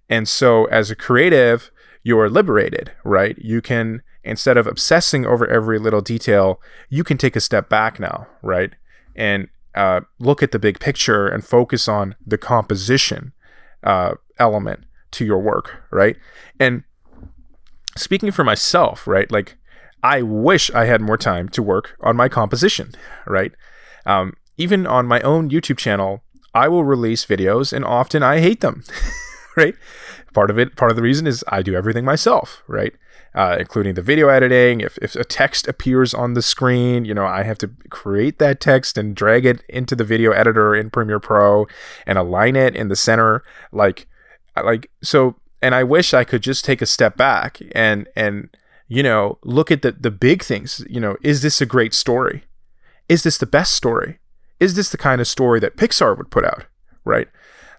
And 0.09 0.27
so 0.27 0.65
as 0.67 0.91
a 0.91 0.97
creative, 0.97 1.71
you're 2.03 2.31
liberated, 2.31 2.93
right? 3.05 3.37
You 3.39 3.61
can 3.61 4.01
instead 4.25 4.57
of 4.57 4.67
obsessing 4.67 5.27
over 5.27 5.47
every 5.47 5.79
little 5.79 6.01
detail, 6.01 6.61
you 6.89 7.05
can 7.05 7.19
take 7.19 7.37
a 7.37 7.41
step 7.41 7.69
back 7.69 8.01
now, 8.01 8.27
right? 8.43 8.73
And 9.15 9.49
uh, 9.75 10.03
look 10.19 10.43
at 10.43 10.53
the 10.53 10.59
big 10.59 10.81
picture 10.81 11.27
and 11.27 11.45
focus 11.45 11.89
on 11.89 12.15
the 12.27 12.39
composition 12.39 13.33
uh, 13.83 14.15
element 14.39 14.85
to 15.13 15.25
your 15.25 15.39
work, 15.39 15.83
right? 15.91 16.17
And 16.59 16.85
speaking 17.97 18.31
for 18.31 18.45
myself, 18.45 19.07
right? 19.07 19.31
Like, 19.31 19.57
I 20.03 20.23
wish 20.23 20.71
I 20.73 20.85
had 20.85 21.01
more 21.01 21.17
time 21.17 21.49
to 21.51 21.63
work 21.63 21.97
on 22.01 22.17
my 22.17 22.29
composition, 22.29 22.93
right? 23.27 23.53
Um, 24.05 24.35
even 24.57 24.87
on 24.87 25.07
my 25.07 25.21
own 25.23 25.51
YouTube 25.51 25.79
channel, 25.79 26.23
I 26.55 26.69
will 26.69 26.85
release 26.85 27.25
videos 27.25 27.73
and 27.73 27.85
often 27.85 28.23
I 28.23 28.41
hate 28.41 28.61
them, 28.61 28.85
right? 29.57 29.75
Part 30.33 30.51
of 30.51 30.59
it, 30.59 30.77
part 30.77 30.91
of 30.91 30.97
the 30.97 31.03
reason 31.03 31.27
is 31.27 31.45
I 31.49 31.63
do 31.63 31.75
everything 31.75 32.05
myself, 32.05 32.63
right? 32.67 32.95
uh, 33.35 33.57
including 33.59 33.95
the 33.95 34.03
video 34.03 34.29
editing. 34.29 34.81
If, 34.81 34.97
if 34.99 35.17
a 35.17 35.25
text 35.25 35.67
appears 35.67 36.15
on 36.15 36.35
the 36.35 36.43
screen, 36.43 37.05
you 37.05 37.15
know, 37.15 37.27
I 37.27 37.43
have 37.43 37.59
to 37.59 37.71
create 37.91 38.39
that 38.39 38.61
text 38.61 38.97
and 38.97 39.15
drag 39.15 39.45
it 39.45 39.65
into 39.69 39.97
the 39.97 40.05
video 40.05 40.31
editor 40.31 40.75
in 40.75 40.91
Premiere 40.91 41.21
Pro 41.21 41.67
and 42.07 42.17
align 42.17 42.55
it 42.55 42.77
in 42.77 42.89
the 42.89 42.97
center. 42.97 43.43
Like, 43.73 44.07
like, 44.63 44.91
so, 45.03 45.37
and 45.61 45.75
I 45.75 45.83
wish 45.83 46.15
I 46.15 46.25
could 46.25 46.43
just 46.43 46.65
take 46.65 46.81
a 46.81 46.87
step 46.87 47.17
back 47.17 47.59
and, 47.73 48.07
and, 48.15 48.57
you 48.87 49.03
know, 49.03 49.39
look 49.43 49.71
at 49.71 49.83
the, 49.83 49.93
the 49.93 50.13
big 50.13 50.45
things. 50.45 50.85
You 50.89 51.01
know, 51.01 51.17
is 51.23 51.43
this 51.43 51.61
a 51.61 51.67
great 51.67 51.95
story? 51.95 52.45
Is 53.09 53.25
this 53.25 53.39
the 53.39 53.47
best 53.47 53.75
story? 53.75 54.21
Is 54.61 54.77
this 54.77 54.91
the 54.91 54.97
kind 54.97 55.21
of 55.21 55.27
story 55.27 55.59
that 55.61 55.77
Pixar 55.77 56.17
would 56.17 56.31
put 56.31 56.45
out? 56.45 56.67
Right 57.05 57.29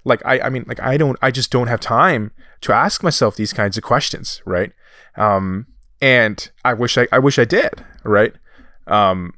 like 0.05 0.21
I, 0.25 0.39
I 0.39 0.49
mean 0.49 0.63
like 0.67 0.79
i 0.79 0.95
don't 0.95 1.17
i 1.21 1.31
just 1.31 1.51
don't 1.51 1.67
have 1.67 1.79
time 1.79 2.31
to 2.61 2.73
ask 2.73 3.03
myself 3.03 3.35
these 3.35 3.51
kinds 3.51 3.77
of 3.77 3.83
questions 3.83 4.41
right 4.45 4.71
um, 5.17 5.67
and 6.01 6.49
I 6.63 6.73
wish 6.73 6.97
I, 6.97 7.07
I 7.11 7.19
wish 7.19 7.39
I 7.39 7.45
did, 7.45 7.83
right? 8.03 8.33
Um, 8.87 9.33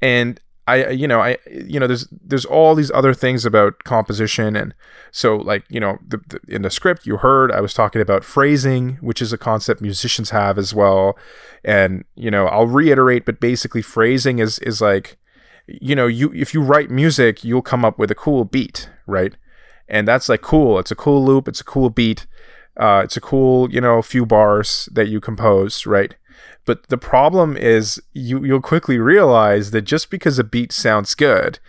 and 0.00 0.40
I, 0.66 0.90
you 0.90 1.06
know, 1.06 1.20
I, 1.20 1.38
you 1.50 1.78
know, 1.78 1.86
there's, 1.86 2.08
there's 2.10 2.44
all 2.44 2.74
these 2.74 2.90
other 2.92 3.12
things 3.12 3.44
about 3.44 3.84
composition. 3.84 4.56
And 4.56 4.74
so 5.10 5.36
like, 5.36 5.64
you 5.68 5.80
know, 5.80 5.98
the, 6.06 6.18
the, 6.28 6.40
in 6.48 6.62
the 6.62 6.70
script 6.70 7.06
you 7.06 7.18
heard, 7.18 7.52
I 7.52 7.60
was 7.60 7.74
talking 7.74 8.00
about 8.00 8.24
phrasing, 8.24 8.96
which 9.00 9.20
is 9.20 9.32
a 9.32 9.38
concept 9.38 9.82
musicians 9.82 10.30
have 10.30 10.56
as 10.56 10.74
well. 10.74 11.18
And, 11.64 12.04
you 12.14 12.30
know, 12.30 12.46
I'll 12.46 12.66
reiterate, 12.66 13.26
but 13.26 13.40
basically 13.40 13.82
phrasing 13.82 14.38
is, 14.38 14.58
is 14.60 14.80
like, 14.80 15.18
you 15.66 15.94
know, 15.94 16.06
you, 16.06 16.32
if 16.32 16.54
you 16.54 16.62
write 16.62 16.90
music, 16.90 17.44
you'll 17.44 17.62
come 17.62 17.84
up 17.84 17.98
with 17.98 18.10
a 18.10 18.14
cool 18.14 18.44
beat, 18.44 18.88
right? 19.06 19.34
And 19.88 20.08
that's 20.08 20.28
like 20.28 20.42
cool. 20.42 20.78
It's 20.78 20.90
a 20.90 20.96
cool 20.96 21.24
loop. 21.24 21.48
It's 21.48 21.60
a 21.60 21.64
cool 21.64 21.90
beat 21.90 22.26
Uh, 22.76 23.02
it's 23.04 23.16
a 23.16 23.20
cool, 23.20 23.70
you 23.70 23.80
know, 23.80 24.02
few 24.02 24.26
bars 24.26 24.88
that 24.92 25.08
you 25.08 25.20
compose, 25.20 25.86
right? 25.86 26.16
But 26.64 26.88
the 26.88 26.98
problem 26.98 27.56
is 27.56 28.02
you 28.12 28.44
you'll 28.44 28.60
quickly 28.60 28.98
realize 28.98 29.70
that 29.70 29.82
just 29.82 30.10
because 30.10 30.40
a 30.40 30.44
beat 30.44 30.72
sounds 30.72 31.14
good, 31.14 31.60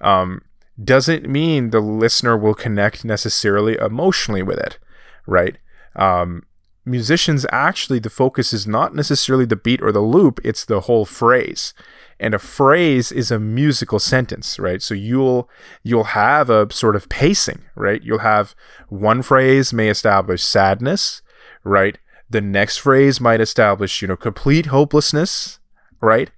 um, 0.00 0.40
doesn't 0.82 1.28
mean 1.28 1.70
the 1.70 1.80
listener 1.80 2.36
will 2.36 2.54
connect 2.54 3.04
necessarily 3.04 3.76
emotionally 3.76 4.42
with 4.42 4.58
it, 4.58 4.78
right? 5.26 5.58
Um, 5.96 6.44
musicians 6.86 7.46
actually 7.52 8.00
the 8.00 8.10
focus 8.10 8.52
is 8.52 8.66
not 8.66 8.94
necessarily 8.94 9.46
the 9.46 9.56
beat 9.56 9.82
or 9.82 9.92
the 9.92 10.00
loop; 10.00 10.40
it's 10.44 10.64
the 10.64 10.80
whole 10.80 11.04
phrase. 11.04 11.74
And 12.20 12.34
a 12.34 12.38
phrase 12.38 13.10
is 13.10 13.30
a 13.30 13.38
musical 13.38 13.98
sentence, 13.98 14.58
right? 14.58 14.80
So 14.80 14.94
you'll 14.94 15.48
you'll 15.82 16.04
have 16.04 16.48
a 16.50 16.72
sort 16.72 16.96
of 16.96 17.08
pacing, 17.08 17.62
right? 17.74 18.02
You'll 18.02 18.18
have 18.20 18.54
one 18.88 19.22
phrase 19.22 19.72
may 19.72 19.88
establish 19.88 20.42
sadness, 20.42 21.22
right? 21.64 21.98
The 22.30 22.40
next 22.40 22.78
phrase 22.78 23.20
might 23.20 23.40
establish, 23.40 24.00
you 24.00 24.08
know, 24.08 24.16
complete 24.16 24.66
hopelessness, 24.66 25.58
right? 26.00 26.30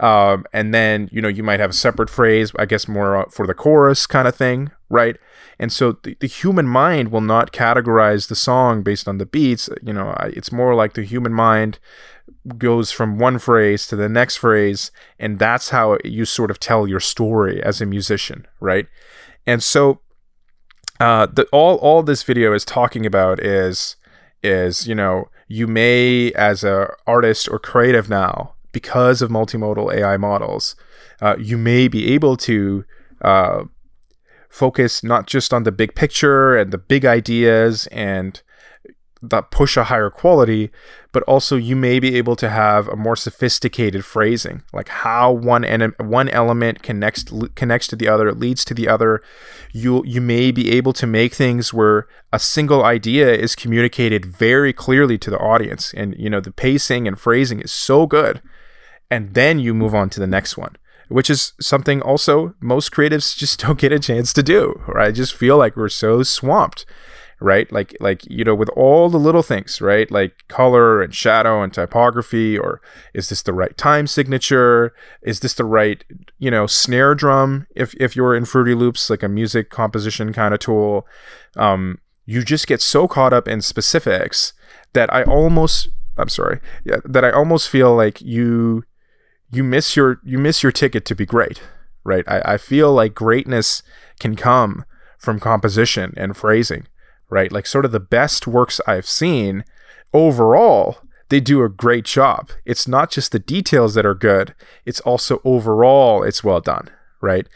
Um, 0.00 0.44
and 0.52 0.72
then, 0.72 1.08
you 1.10 1.20
know, 1.20 1.28
you 1.28 1.42
might 1.42 1.60
have 1.60 1.70
a 1.70 1.74
separate 1.74 2.10
phrase, 2.10 2.52
I 2.58 2.66
guess 2.66 2.86
more 2.86 3.16
uh, 3.16 3.30
for 3.30 3.46
the 3.46 3.54
chorus 3.54 4.06
kind 4.06 4.28
of 4.28 4.36
thing, 4.36 4.70
right? 4.88 5.16
And 5.58 5.72
so 5.72 5.92
the, 6.02 6.16
the 6.20 6.28
human 6.28 6.66
mind 6.68 7.10
will 7.10 7.20
not 7.20 7.52
categorize 7.52 8.28
the 8.28 8.36
song 8.36 8.82
based 8.82 9.08
on 9.08 9.18
the 9.18 9.26
beats. 9.26 9.68
You 9.82 9.92
know, 9.92 10.14
it's 10.20 10.52
more 10.52 10.74
like 10.74 10.94
the 10.94 11.02
human 11.02 11.32
mind 11.32 11.80
goes 12.56 12.90
from 12.90 13.18
one 13.18 13.38
phrase 13.38 13.86
to 13.88 13.96
the 13.96 14.08
next 14.08 14.36
phrase, 14.36 14.90
and 15.18 15.38
that's 15.38 15.70
how 15.70 15.98
you 16.04 16.24
sort 16.24 16.50
of 16.50 16.60
tell 16.60 16.86
your 16.86 17.00
story 17.00 17.62
as 17.62 17.80
a 17.80 17.86
musician, 17.86 18.46
right? 18.60 18.86
And 19.46 19.62
so, 19.62 20.00
uh, 21.00 21.26
the 21.26 21.44
all 21.52 21.76
all 21.76 22.02
this 22.02 22.22
video 22.22 22.52
is 22.52 22.64
talking 22.64 23.06
about 23.06 23.40
is 23.40 23.96
is 24.42 24.86
you 24.86 24.94
know 24.94 25.28
you 25.48 25.66
may 25.66 26.32
as 26.32 26.62
a 26.64 26.92
artist 27.06 27.48
or 27.50 27.58
creative 27.58 28.08
now 28.08 28.54
because 28.72 29.22
of 29.22 29.30
multimodal 29.30 29.92
AI 29.92 30.16
models, 30.16 30.76
uh, 31.20 31.36
you 31.38 31.56
may 31.56 31.88
be 31.88 32.12
able 32.12 32.36
to 32.36 32.84
uh, 33.22 33.64
focus 34.48 35.02
not 35.02 35.26
just 35.26 35.52
on 35.52 35.62
the 35.62 35.72
big 35.72 35.94
picture 35.94 36.56
and 36.56 36.72
the 36.72 36.78
big 36.78 37.04
ideas 37.04 37.86
and 37.88 38.42
that 39.22 39.50
push 39.50 39.76
a 39.76 39.84
higher 39.84 40.10
quality, 40.10 40.70
but 41.12 41.22
also 41.24 41.56
you 41.56 41.74
may 41.74 41.98
be 41.98 42.16
able 42.16 42.36
to 42.36 42.48
have 42.48 42.88
a 42.88 42.96
more 42.96 43.16
sophisticated 43.16 44.04
phrasing, 44.04 44.62
like 44.72 44.88
how 44.88 45.32
one 45.32 45.64
en- 45.64 45.94
one 45.98 46.28
element 46.28 46.82
connects 46.82 47.24
connects 47.54 47.86
to 47.88 47.96
the 47.96 48.08
other, 48.08 48.32
leads 48.32 48.64
to 48.64 48.74
the 48.74 48.88
other. 48.88 49.22
You 49.72 50.04
you 50.04 50.20
may 50.20 50.50
be 50.50 50.70
able 50.72 50.92
to 50.94 51.06
make 51.06 51.34
things 51.34 51.72
where 51.74 52.06
a 52.32 52.38
single 52.38 52.84
idea 52.84 53.32
is 53.32 53.56
communicated 53.56 54.26
very 54.26 54.72
clearly 54.72 55.18
to 55.18 55.30
the 55.30 55.38
audience, 55.38 55.92
and 55.94 56.14
you 56.18 56.30
know 56.30 56.40
the 56.40 56.52
pacing 56.52 57.08
and 57.08 57.18
phrasing 57.18 57.60
is 57.60 57.72
so 57.72 58.06
good. 58.06 58.40
And 59.10 59.32
then 59.32 59.58
you 59.58 59.72
move 59.72 59.94
on 59.94 60.10
to 60.10 60.20
the 60.20 60.26
next 60.26 60.56
one 60.58 60.76
which 61.08 61.30
is 61.30 61.54
something 61.58 62.02
also 62.02 62.54
most 62.60 62.92
creatives 62.92 63.34
just 63.42 63.60
don't 63.60 63.78
get 63.78 63.92
a 63.92 63.98
chance 63.98 64.32
to 64.32 64.42
do 64.42 64.80
right? 64.86 65.08
I 65.08 65.12
just 65.12 65.34
feel 65.34 65.56
like 65.56 65.76
we're 65.76 65.88
so 65.88 66.22
swamped 66.22 66.84
right? 67.40 67.70
Like 67.72 67.96
like 68.00 68.24
you 68.28 68.44
know 68.44 68.54
with 68.54 68.68
all 68.70 69.08
the 69.08 69.18
little 69.18 69.42
things 69.42 69.80
right? 69.80 70.10
Like 70.10 70.46
color 70.48 71.02
and 71.02 71.14
shadow 71.14 71.62
and 71.62 71.72
typography 71.72 72.58
or 72.58 72.80
is 73.14 73.28
this 73.28 73.42
the 73.42 73.52
right 73.52 73.76
time 73.76 74.06
signature? 74.06 74.94
Is 75.22 75.40
this 75.40 75.54
the 75.54 75.64
right 75.64 76.04
you 76.38 76.50
know 76.50 76.66
snare 76.66 77.14
drum 77.14 77.66
if 77.74 77.94
if 77.94 78.16
you're 78.16 78.34
in 78.34 78.44
FruityLoops 78.44 79.10
like 79.10 79.22
a 79.22 79.28
music 79.28 79.70
composition 79.70 80.32
kind 80.32 80.54
of 80.54 80.60
tool? 80.60 81.06
Um 81.56 81.98
you 82.26 82.42
just 82.42 82.66
get 82.66 82.82
so 82.82 83.08
caught 83.08 83.32
up 83.32 83.48
in 83.48 83.62
specifics 83.62 84.52
that 84.92 85.10
i 85.12 85.22
almost 85.22 85.88
i'm 86.18 86.28
sorry 86.28 86.60
yeah 86.84 86.98
that 87.02 87.24
i 87.24 87.30
almost 87.30 87.70
feel 87.70 87.96
like 87.96 88.20
you 88.20 88.84
you 89.50 89.64
miss 89.64 89.96
your 89.96 90.20
you 90.24 90.38
miss 90.38 90.62
your 90.62 90.72
ticket 90.72 91.04
to 91.06 91.14
be 91.14 91.26
great, 91.26 91.62
right? 92.04 92.24
I, 92.28 92.54
I 92.54 92.56
feel 92.58 92.92
like 92.92 93.14
greatness 93.14 93.82
can 94.20 94.36
come 94.36 94.84
from 95.18 95.40
composition 95.40 96.14
and 96.16 96.36
phrasing, 96.36 96.86
right? 97.30 97.52
Like 97.52 97.66
sort 97.66 97.84
of 97.84 97.92
the 97.92 98.00
best 98.00 98.46
works 98.46 98.80
I've 98.86 99.06
seen 99.06 99.64
overall, 100.12 100.98
they 101.28 101.40
do 101.40 101.62
a 101.62 101.68
great 101.68 102.04
job. 102.04 102.50
It's 102.64 102.88
not 102.88 103.10
just 103.10 103.32
the 103.32 103.38
details 103.38 103.94
that 103.94 104.06
are 104.06 104.14
good, 104.14 104.54
it's 104.84 105.00
also 105.00 105.40
overall 105.44 106.22
it's 106.22 106.42
well 106.42 106.60
done, 106.60 106.90
right? 107.20 107.46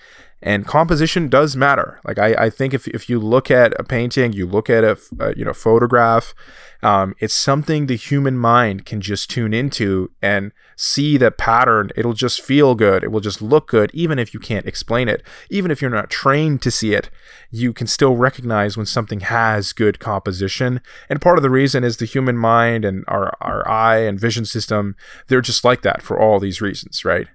And 0.42 0.66
composition 0.66 1.28
does 1.28 1.54
matter. 1.54 2.00
Like 2.04 2.18
I, 2.18 2.34
I 2.34 2.50
think 2.50 2.74
if, 2.74 2.88
if 2.88 3.08
you 3.08 3.20
look 3.20 3.50
at 3.50 3.78
a 3.78 3.84
painting, 3.84 4.32
you 4.32 4.46
look 4.46 4.68
at 4.68 4.82
a, 4.82 4.98
a 5.20 5.36
you 5.36 5.44
know 5.44 5.52
photograph, 5.52 6.34
um, 6.82 7.14
it's 7.20 7.34
something 7.34 7.86
the 7.86 7.94
human 7.94 8.36
mind 8.36 8.84
can 8.84 9.00
just 9.00 9.30
tune 9.30 9.54
into 9.54 10.10
and 10.20 10.50
see 10.74 11.16
the 11.16 11.30
pattern. 11.30 11.90
It'll 11.94 12.12
just 12.12 12.40
feel 12.40 12.74
good. 12.74 13.04
It 13.04 13.12
will 13.12 13.20
just 13.20 13.40
look 13.40 13.68
good, 13.68 13.92
even 13.94 14.18
if 14.18 14.34
you 14.34 14.40
can't 14.40 14.66
explain 14.66 15.08
it. 15.08 15.22
Even 15.48 15.70
if 15.70 15.80
you're 15.80 15.92
not 15.92 16.10
trained 16.10 16.60
to 16.62 16.72
see 16.72 16.92
it, 16.92 17.08
you 17.52 17.72
can 17.72 17.86
still 17.86 18.16
recognize 18.16 18.76
when 18.76 18.86
something 18.86 19.20
has 19.20 19.72
good 19.72 20.00
composition. 20.00 20.80
And 21.08 21.20
part 21.20 21.38
of 21.38 21.42
the 21.42 21.50
reason 21.50 21.84
is 21.84 21.98
the 21.98 22.04
human 22.04 22.36
mind 22.36 22.84
and 22.84 23.04
our, 23.06 23.36
our 23.40 23.68
eye 23.68 23.98
and 23.98 24.18
vision 24.18 24.44
system, 24.44 24.96
they're 25.28 25.40
just 25.40 25.64
like 25.64 25.82
that 25.82 26.02
for 26.02 26.18
all 26.18 26.40
these 26.40 26.60
reasons, 26.60 27.04
right? 27.04 27.28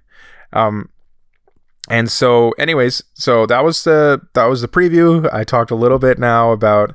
Um, 0.52 0.90
and 1.90 2.10
so 2.10 2.50
anyways 2.52 3.02
so 3.14 3.46
that 3.46 3.64
was 3.64 3.84
the 3.84 4.20
that 4.34 4.46
was 4.46 4.60
the 4.60 4.68
preview 4.68 5.28
i 5.32 5.44
talked 5.44 5.70
a 5.70 5.76
little 5.76 5.98
bit 5.98 6.18
now 6.18 6.52
about 6.52 6.94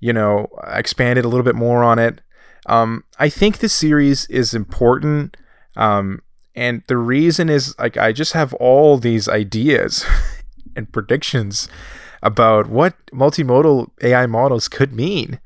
you 0.00 0.14
know, 0.14 0.48
expanded 0.66 1.24
a 1.24 1.28
little 1.28 1.44
bit 1.44 1.54
more 1.54 1.84
on 1.84 1.98
it. 1.98 2.22
Um, 2.66 3.04
I 3.18 3.28
think 3.28 3.58
this 3.58 3.72
series 3.72 4.26
is 4.26 4.54
important. 4.54 5.36
Um, 5.76 6.22
and 6.54 6.82
the 6.88 6.96
reason 6.96 7.48
is 7.48 7.78
like 7.78 7.96
I 7.96 8.12
just 8.12 8.32
have 8.32 8.54
all 8.54 8.96
these 8.96 9.28
ideas 9.28 10.04
and 10.76 10.90
predictions 10.90 11.68
about 12.22 12.68
what 12.68 12.94
multimodal 13.12 13.90
AI 14.02 14.26
models 14.26 14.68
could 14.68 14.92
mean 14.92 15.38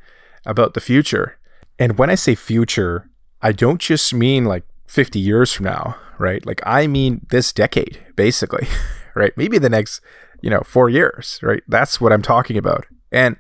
about 0.47 0.75
the 0.75 0.81
future. 0.81 1.37
And 1.79 1.99
when 1.99 2.11
I 2.11 2.15
say 2.15 2.35
future, 2.35 3.11
I 3.43 3.53
don't 3.53 3.81
just 3.81 4.15
mean 4.15 4.45
like 4.45 4.65
50 4.87 5.19
years 5.19 5.53
from 5.53 5.65
now, 5.65 5.97
right? 6.19 6.45
Like 6.45 6.61
I 6.65 6.87
mean 6.87 7.27
this 7.31 7.53
decade, 7.53 8.05
basically, 8.17 8.67
right? 9.15 9.33
Maybe 9.37 9.59
the 9.59 9.71
next, 9.71 10.01
you 10.41 10.51
know, 10.51 10.61
four 10.61 10.89
years, 10.89 11.39
right? 11.43 11.63
That's 11.69 12.01
what 12.01 12.13
I'm 12.13 12.23
talking 12.23 12.57
about. 12.57 12.87
And 13.11 13.37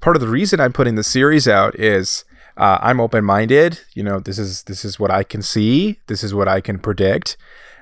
part 0.00 0.16
of 0.16 0.22
the 0.22 0.28
reason 0.28 0.60
I'm 0.60 0.72
putting 0.72 0.94
the 0.94 1.02
series 1.02 1.48
out 1.48 1.78
is 1.78 2.24
uh, 2.56 2.78
I'm 2.80 3.00
open 3.00 3.24
minded. 3.24 3.80
You 3.94 4.02
know, 4.02 4.20
this 4.20 4.38
is 4.38 4.64
this 4.64 4.84
is 4.84 4.98
what 5.00 5.10
I 5.10 5.22
can 5.22 5.42
see. 5.42 6.00
This 6.06 6.22
is 6.22 6.34
what 6.34 6.48
I 6.48 6.60
can 6.60 6.78
predict, 6.78 7.36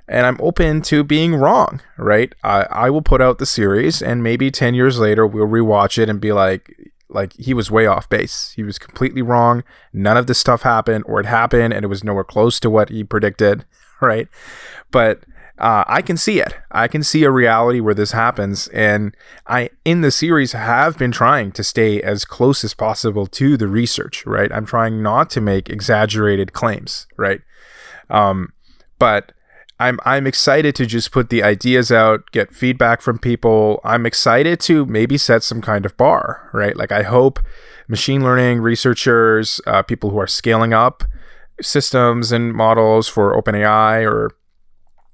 and 0.08 0.26
I'm 0.26 0.38
open 0.40 0.82
to 0.82 1.02
being 1.02 1.34
wrong. 1.34 1.80
Right? 1.96 2.34
I 2.44 2.62
I 2.70 2.90
will 2.90 3.02
put 3.02 3.20
out 3.20 3.38
the 3.38 3.46
series, 3.46 4.02
and 4.02 4.22
maybe 4.22 4.50
ten 4.50 4.74
years 4.74 4.98
later 4.98 5.26
we'll 5.26 5.46
rewatch 5.46 5.98
it 5.98 6.08
and 6.08 6.20
be 6.20 6.32
like, 6.32 6.92
like 7.10 7.32
he 7.34 7.54
was 7.54 7.70
way 7.70 7.86
off 7.86 8.08
base. 8.08 8.52
He 8.56 8.62
was 8.62 8.78
completely 8.78 9.22
wrong. 9.22 9.64
None 9.92 10.16
of 10.16 10.26
this 10.26 10.38
stuff 10.38 10.62
happened, 10.62 11.04
or 11.06 11.20
it 11.20 11.26
happened, 11.26 11.72
and 11.72 11.84
it 11.84 11.88
was 11.88 12.04
nowhere 12.04 12.24
close 12.24 12.60
to 12.60 12.70
what 12.70 12.88
he 12.88 13.04
predicted. 13.04 13.64
Right? 14.02 14.28
But 14.90 15.24
uh, 15.60 15.84
I 15.86 16.00
can 16.00 16.16
see 16.16 16.40
it. 16.40 16.54
I 16.70 16.88
can 16.88 17.02
see 17.02 17.22
a 17.24 17.30
reality 17.30 17.80
where 17.80 17.92
this 17.92 18.12
happens, 18.12 18.66
and 18.68 19.14
I 19.46 19.68
in 19.84 20.00
the 20.00 20.10
series 20.10 20.52
have 20.52 20.96
been 20.96 21.12
trying 21.12 21.52
to 21.52 21.62
stay 21.62 22.00
as 22.00 22.24
close 22.24 22.64
as 22.64 22.72
possible 22.72 23.26
to 23.26 23.58
the 23.58 23.68
research. 23.68 24.24
Right, 24.24 24.50
I'm 24.50 24.64
trying 24.64 25.02
not 25.02 25.28
to 25.30 25.42
make 25.42 25.68
exaggerated 25.68 26.54
claims. 26.54 27.06
Right, 27.18 27.42
um, 28.08 28.54
but 28.98 29.32
I'm 29.80 29.98
I'm 30.04 30.26
excited 30.26 30.74
to 30.76 30.86
just 30.86 31.10
put 31.10 31.30
the 31.30 31.42
ideas 31.42 31.90
out, 31.90 32.30
get 32.32 32.54
feedback 32.54 33.00
from 33.00 33.18
people. 33.18 33.80
I'm 33.82 34.04
excited 34.04 34.60
to 34.60 34.84
maybe 34.84 35.16
set 35.16 35.42
some 35.42 35.62
kind 35.62 35.86
of 35.86 35.96
bar. 35.96 36.50
Right, 36.52 36.76
like 36.76 36.92
I 36.92 37.02
hope 37.02 37.40
machine 37.88 38.22
learning 38.22 38.60
researchers, 38.60 39.60
uh, 39.66 39.82
people 39.82 40.10
who 40.10 40.18
are 40.18 40.26
scaling 40.26 40.74
up 40.74 41.02
systems 41.62 42.30
and 42.30 42.54
models 42.54 43.08
for 43.08 43.40
OpenAI 43.40 44.08
or 44.08 44.30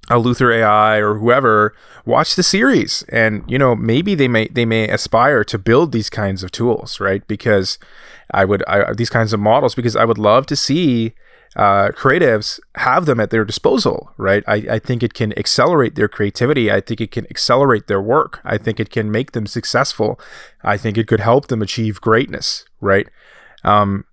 Eleuther 0.09 0.55
AI 0.55 0.99
or 0.99 1.15
whoever 1.15 1.75
watch 2.05 2.37
the 2.37 2.43
series 2.43 3.03
and 3.09 3.43
you 3.49 3.59
know 3.59 3.75
maybe 3.75 4.15
they 4.15 4.29
may 4.29 4.47
they 4.49 4.65
may 4.65 4.89
aspire 4.89 5.43
to 5.43 5.59
build 5.59 5.91
these 5.91 6.09
kinds 6.09 6.45
of 6.45 6.53
tools 6.53 7.01
right 7.01 7.27
because 7.27 7.77
i 8.33 8.45
would 8.45 8.63
I, 8.69 8.93
these 8.93 9.11
kinds 9.11 9.33
of 9.33 9.41
models 9.41 9.75
because 9.75 9.97
i 9.97 10.05
would 10.05 10.19
love 10.19 10.47
to 10.47 10.55
see 10.55 11.15
uh, 11.55 11.89
creatives 11.89 12.59
have 12.75 13.07
them 13.07 13.21
at 13.21 13.31
their 13.31 13.45
disposal 13.45 14.13
right? 14.17 14.43
I, 14.47 14.55
I 14.71 14.79
think 14.79 15.03
it 15.03 15.15
can 15.15 15.37
accelerate 15.39 15.95
their 15.95 16.09
creativity. 16.09 16.71
I 16.71 16.81
think 16.81 17.01
it 17.01 17.11
can 17.11 17.27
accelerate 17.31 17.87
their 17.87 18.01
work. 18.01 18.41
I 18.45 18.59
think 18.59 18.81
it 18.81 18.91
can 18.91 19.11
make 19.11 19.33
them 19.33 19.47
successful. 19.47 20.21
I 20.63 20.77
think 20.77 20.99
it 20.99 21.07
could 21.07 21.21
help 21.21 21.49
them 21.49 21.63
achieve 21.63 22.01
greatness 22.01 22.65
right? 22.81 23.09
Um, 23.65 24.05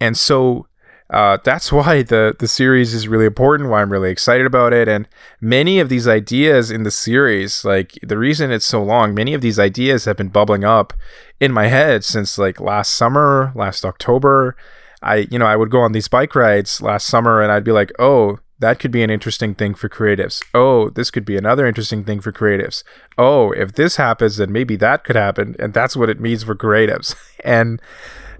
and 0.00 0.16
so 0.16 0.66
uh, 1.10 1.38
that's 1.42 1.72
why 1.72 2.02
the 2.02 2.36
the 2.38 2.48
series 2.48 2.94
is 2.94 3.08
really 3.08 3.26
important. 3.26 3.70
Why 3.70 3.82
I'm 3.82 3.92
really 3.92 4.10
excited 4.10 4.46
about 4.46 4.72
it, 4.72 4.88
and 4.88 5.08
many 5.40 5.80
of 5.80 5.88
these 5.88 6.06
ideas 6.06 6.70
in 6.70 6.82
the 6.82 6.90
series, 6.90 7.64
like 7.64 7.98
the 8.02 8.18
reason 8.18 8.50
it's 8.50 8.66
so 8.66 8.82
long, 8.82 9.14
many 9.14 9.34
of 9.34 9.40
these 9.40 9.58
ideas 9.58 10.04
have 10.04 10.16
been 10.16 10.28
bubbling 10.28 10.64
up 10.64 10.92
in 11.40 11.52
my 11.52 11.68
head 11.68 12.04
since 12.04 12.38
like 12.38 12.60
last 12.60 12.94
summer, 12.94 13.52
last 13.54 13.84
October. 13.84 14.56
I 15.02 15.28
you 15.30 15.38
know 15.38 15.46
I 15.46 15.56
would 15.56 15.70
go 15.70 15.80
on 15.80 15.92
these 15.92 16.08
bike 16.08 16.34
rides 16.34 16.80
last 16.82 17.06
summer, 17.06 17.42
and 17.42 17.52
I'd 17.52 17.64
be 17.64 17.72
like, 17.72 17.92
oh, 17.98 18.38
that 18.58 18.78
could 18.78 18.90
be 18.90 19.02
an 19.02 19.10
interesting 19.10 19.54
thing 19.54 19.74
for 19.74 19.88
creatives. 19.88 20.42
Oh, 20.54 20.90
this 20.90 21.10
could 21.10 21.24
be 21.24 21.36
another 21.36 21.66
interesting 21.66 22.04
thing 22.04 22.20
for 22.20 22.32
creatives. 22.32 22.82
Oh, 23.16 23.52
if 23.52 23.72
this 23.72 23.96
happens, 23.96 24.36
then 24.36 24.52
maybe 24.52 24.76
that 24.76 25.04
could 25.04 25.16
happen, 25.16 25.54
and 25.58 25.72
that's 25.72 25.96
what 25.96 26.10
it 26.10 26.20
means 26.20 26.42
for 26.42 26.54
creatives. 26.54 27.14
and 27.44 27.80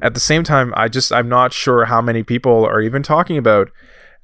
at 0.02 0.14
the 0.14 0.20
same 0.20 0.44
time, 0.44 0.72
I 0.76 0.88
just 0.88 1.12
I'm 1.12 1.28
not 1.28 1.52
sure 1.52 1.86
how 1.86 2.00
many 2.00 2.22
people 2.22 2.64
are 2.64 2.80
even 2.80 3.02
talking 3.02 3.38
about 3.38 3.70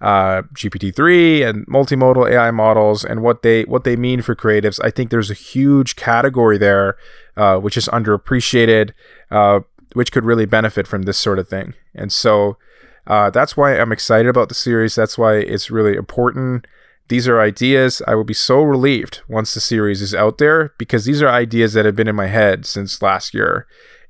uh, 0.00 0.42
GPT-3 0.54 1.48
and 1.48 1.66
multimodal 1.66 2.30
AI 2.30 2.50
models 2.50 3.04
and 3.04 3.22
what 3.22 3.42
they 3.42 3.62
what 3.62 3.84
they 3.84 3.96
mean 3.96 4.22
for 4.22 4.34
creatives. 4.34 4.78
I 4.82 4.90
think 4.90 5.10
there's 5.10 5.30
a 5.30 5.34
huge 5.34 5.96
category 5.96 6.58
there 6.58 6.96
uh, 7.36 7.58
which 7.58 7.76
is 7.76 7.88
underappreciated, 7.88 8.92
uh, 9.30 9.60
which 9.94 10.12
could 10.12 10.24
really 10.24 10.44
benefit 10.44 10.86
from 10.86 11.02
this 11.02 11.18
sort 11.18 11.38
of 11.38 11.48
thing. 11.48 11.74
And 11.94 12.12
so 12.12 12.58
uh, 13.06 13.30
that's 13.30 13.56
why 13.56 13.78
I'm 13.78 13.92
excited 13.92 14.28
about 14.28 14.48
the 14.48 14.54
series. 14.54 14.94
That's 14.94 15.16
why 15.16 15.36
it's 15.36 15.70
really 15.70 15.94
important. 15.94 16.66
These 17.08 17.28
are 17.28 17.40
ideas. 17.40 18.02
I 18.06 18.14
will 18.14 18.24
be 18.24 18.34
so 18.34 18.62
relieved 18.62 19.22
once 19.28 19.54
the 19.54 19.60
series 19.60 20.00
is 20.00 20.14
out 20.14 20.38
there 20.38 20.72
because 20.78 21.04
these 21.04 21.22
are 21.22 21.28
ideas 21.28 21.74
that 21.74 21.84
have 21.84 21.96
been 21.96 22.08
in 22.08 22.16
my 22.16 22.28
head 22.28 22.64
since 22.64 23.02
last 23.02 23.34
year, 23.34 23.66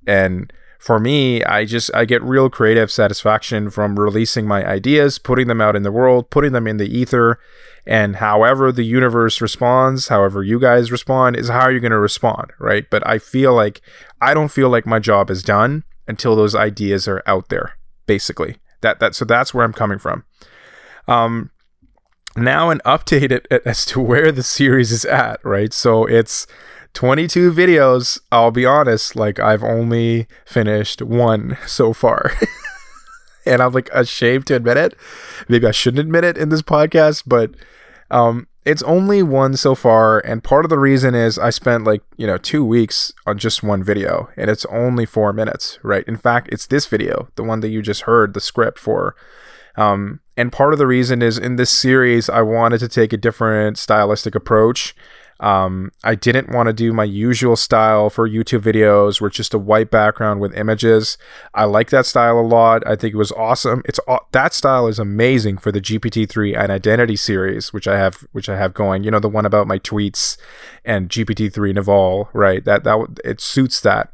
and 0.06 0.52
for 0.84 1.00
me, 1.00 1.42
I 1.44 1.64
just 1.64 1.90
I 1.94 2.04
get 2.04 2.22
real 2.22 2.50
creative 2.50 2.90
satisfaction 2.90 3.70
from 3.70 3.98
releasing 3.98 4.46
my 4.46 4.68
ideas, 4.68 5.18
putting 5.18 5.46
them 5.46 5.62
out 5.62 5.76
in 5.76 5.82
the 5.82 5.90
world, 5.90 6.28
putting 6.28 6.52
them 6.52 6.66
in 6.66 6.76
the 6.76 6.94
ether, 6.94 7.38
and 7.86 8.16
however 8.16 8.70
the 8.70 8.82
universe 8.82 9.40
responds, 9.40 10.08
however 10.08 10.42
you 10.42 10.60
guys 10.60 10.92
respond 10.92 11.36
is 11.36 11.48
how 11.48 11.70
you're 11.70 11.80
going 11.80 11.90
to 11.90 11.98
respond, 11.98 12.52
right? 12.58 12.84
But 12.90 13.02
I 13.08 13.18
feel 13.18 13.54
like 13.54 13.80
I 14.20 14.34
don't 14.34 14.52
feel 14.52 14.68
like 14.68 14.84
my 14.84 14.98
job 14.98 15.30
is 15.30 15.42
done 15.42 15.84
until 16.06 16.36
those 16.36 16.54
ideas 16.54 17.08
are 17.08 17.22
out 17.26 17.48
there, 17.48 17.78
basically. 18.06 18.56
That 18.82 19.00
that 19.00 19.14
so 19.14 19.24
that's 19.24 19.54
where 19.54 19.64
I'm 19.64 19.72
coming 19.72 19.98
from. 19.98 20.24
Um 21.08 21.50
now 22.36 22.68
an 22.68 22.82
update 22.84 23.46
as 23.64 23.86
to 23.86 24.00
where 24.00 24.30
the 24.30 24.42
series 24.42 24.92
is 24.92 25.06
at, 25.06 25.42
right? 25.46 25.72
So 25.72 26.04
it's 26.04 26.46
22 26.94 27.52
videos, 27.52 28.20
I'll 28.32 28.52
be 28.52 28.64
honest, 28.64 29.16
like 29.16 29.38
I've 29.38 29.64
only 29.64 30.26
finished 30.46 31.02
one 31.02 31.58
so 31.66 31.92
far. 31.92 32.32
and 33.46 33.60
I'm 33.60 33.72
like 33.72 33.90
ashamed 33.92 34.46
to 34.46 34.56
admit 34.56 34.76
it. 34.76 34.96
Maybe 35.48 35.66
I 35.66 35.72
shouldn't 35.72 36.00
admit 36.00 36.24
it 36.24 36.38
in 36.38 36.48
this 36.48 36.62
podcast, 36.62 37.24
but 37.26 37.50
um 38.10 38.46
it's 38.64 38.82
only 38.84 39.22
one 39.22 39.56
so 39.56 39.74
far 39.74 40.20
and 40.20 40.42
part 40.42 40.64
of 40.64 40.70
the 40.70 40.78
reason 40.78 41.14
is 41.14 41.38
I 41.38 41.50
spent 41.50 41.84
like, 41.84 42.02
you 42.16 42.26
know, 42.26 42.38
2 42.38 42.64
weeks 42.64 43.12
on 43.26 43.36
just 43.36 43.62
one 43.62 43.84
video 43.84 44.30
and 44.38 44.50
it's 44.50 44.64
only 44.66 45.04
4 45.04 45.34
minutes, 45.34 45.78
right? 45.82 46.04
In 46.08 46.16
fact, 46.16 46.48
it's 46.50 46.66
this 46.66 46.86
video, 46.86 47.28
the 47.34 47.44
one 47.44 47.60
that 47.60 47.68
you 47.68 47.82
just 47.82 48.02
heard 48.02 48.32
the 48.32 48.40
script 48.40 48.78
for. 48.78 49.16
Um 49.76 50.20
and 50.36 50.52
part 50.52 50.72
of 50.72 50.78
the 50.78 50.86
reason 50.86 51.22
is 51.22 51.38
in 51.38 51.56
this 51.56 51.70
series 51.70 52.30
I 52.30 52.42
wanted 52.42 52.78
to 52.78 52.88
take 52.88 53.12
a 53.12 53.18
different 53.18 53.78
stylistic 53.78 54.34
approach 54.34 54.94
um, 55.40 55.90
I 56.02 56.14
didn't 56.14 56.50
want 56.50 56.68
to 56.68 56.72
do 56.72 56.92
my 56.92 57.04
usual 57.04 57.56
style 57.56 58.08
for 58.08 58.28
YouTube 58.28 58.60
videos 58.60 59.20
where 59.20 59.28
it's 59.28 59.36
just 59.36 59.54
a 59.54 59.58
white 59.58 59.90
background 59.90 60.40
with 60.40 60.56
images. 60.56 61.18
I 61.54 61.64
like 61.64 61.90
that 61.90 62.06
style 62.06 62.38
a 62.38 62.42
lot. 62.42 62.86
I 62.86 62.96
think 62.96 63.14
it 63.14 63.18
was 63.18 63.32
awesome. 63.32 63.82
It's 63.84 63.98
that 64.32 64.54
style 64.54 64.86
is 64.86 64.98
amazing 64.98 65.58
for 65.58 65.72
the 65.72 65.80
GPT-3 65.80 66.56
and 66.56 66.70
Identity 66.70 67.16
series, 67.16 67.72
which 67.72 67.88
I 67.88 67.98
have, 67.98 68.26
which 68.32 68.48
I 68.48 68.56
have 68.56 68.74
going. 68.74 69.04
You 69.04 69.10
know, 69.10 69.20
the 69.20 69.28
one 69.28 69.46
about 69.46 69.66
my 69.66 69.78
tweets 69.78 70.36
and 70.84 71.08
GPT-3 71.08 71.74
Naval, 71.74 72.28
right? 72.32 72.64
That 72.64 72.84
that 72.84 73.20
it 73.24 73.40
suits 73.40 73.80
that. 73.80 74.10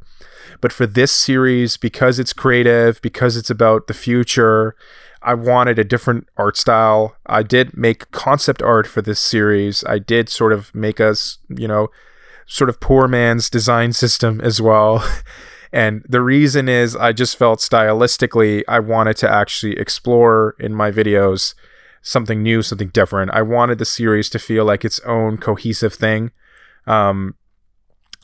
But 0.60 0.72
for 0.72 0.86
this 0.86 1.12
series, 1.12 1.76
because 1.76 2.18
it's 2.18 2.32
creative, 2.32 3.00
because 3.02 3.36
it's 3.36 3.50
about 3.50 3.86
the 3.86 3.94
future, 3.94 4.76
I 5.22 5.34
wanted 5.34 5.78
a 5.78 5.84
different 5.84 6.28
art 6.36 6.56
style. 6.56 7.16
I 7.26 7.42
did 7.42 7.76
make 7.76 8.10
concept 8.10 8.62
art 8.62 8.86
for 8.86 9.02
this 9.02 9.20
series. 9.20 9.84
I 9.84 9.98
did 9.98 10.28
sort 10.28 10.52
of 10.52 10.74
make 10.74 11.00
us, 11.00 11.38
you 11.48 11.68
know, 11.68 11.88
sort 12.46 12.70
of 12.70 12.80
poor 12.80 13.06
man's 13.06 13.50
design 13.50 13.92
system 13.92 14.40
as 14.40 14.60
well. 14.60 15.06
and 15.72 16.04
the 16.08 16.22
reason 16.22 16.68
is 16.68 16.96
I 16.96 17.12
just 17.12 17.36
felt 17.36 17.60
stylistically 17.60 18.62
I 18.66 18.80
wanted 18.80 19.16
to 19.18 19.30
actually 19.30 19.78
explore 19.78 20.56
in 20.58 20.74
my 20.74 20.90
videos 20.90 21.54
something 22.02 22.42
new, 22.42 22.62
something 22.62 22.88
different. 22.88 23.30
I 23.32 23.42
wanted 23.42 23.78
the 23.78 23.84
series 23.84 24.30
to 24.30 24.38
feel 24.38 24.64
like 24.64 24.84
its 24.84 25.00
own 25.00 25.36
cohesive 25.36 25.94
thing. 25.94 26.30
Um, 26.86 27.34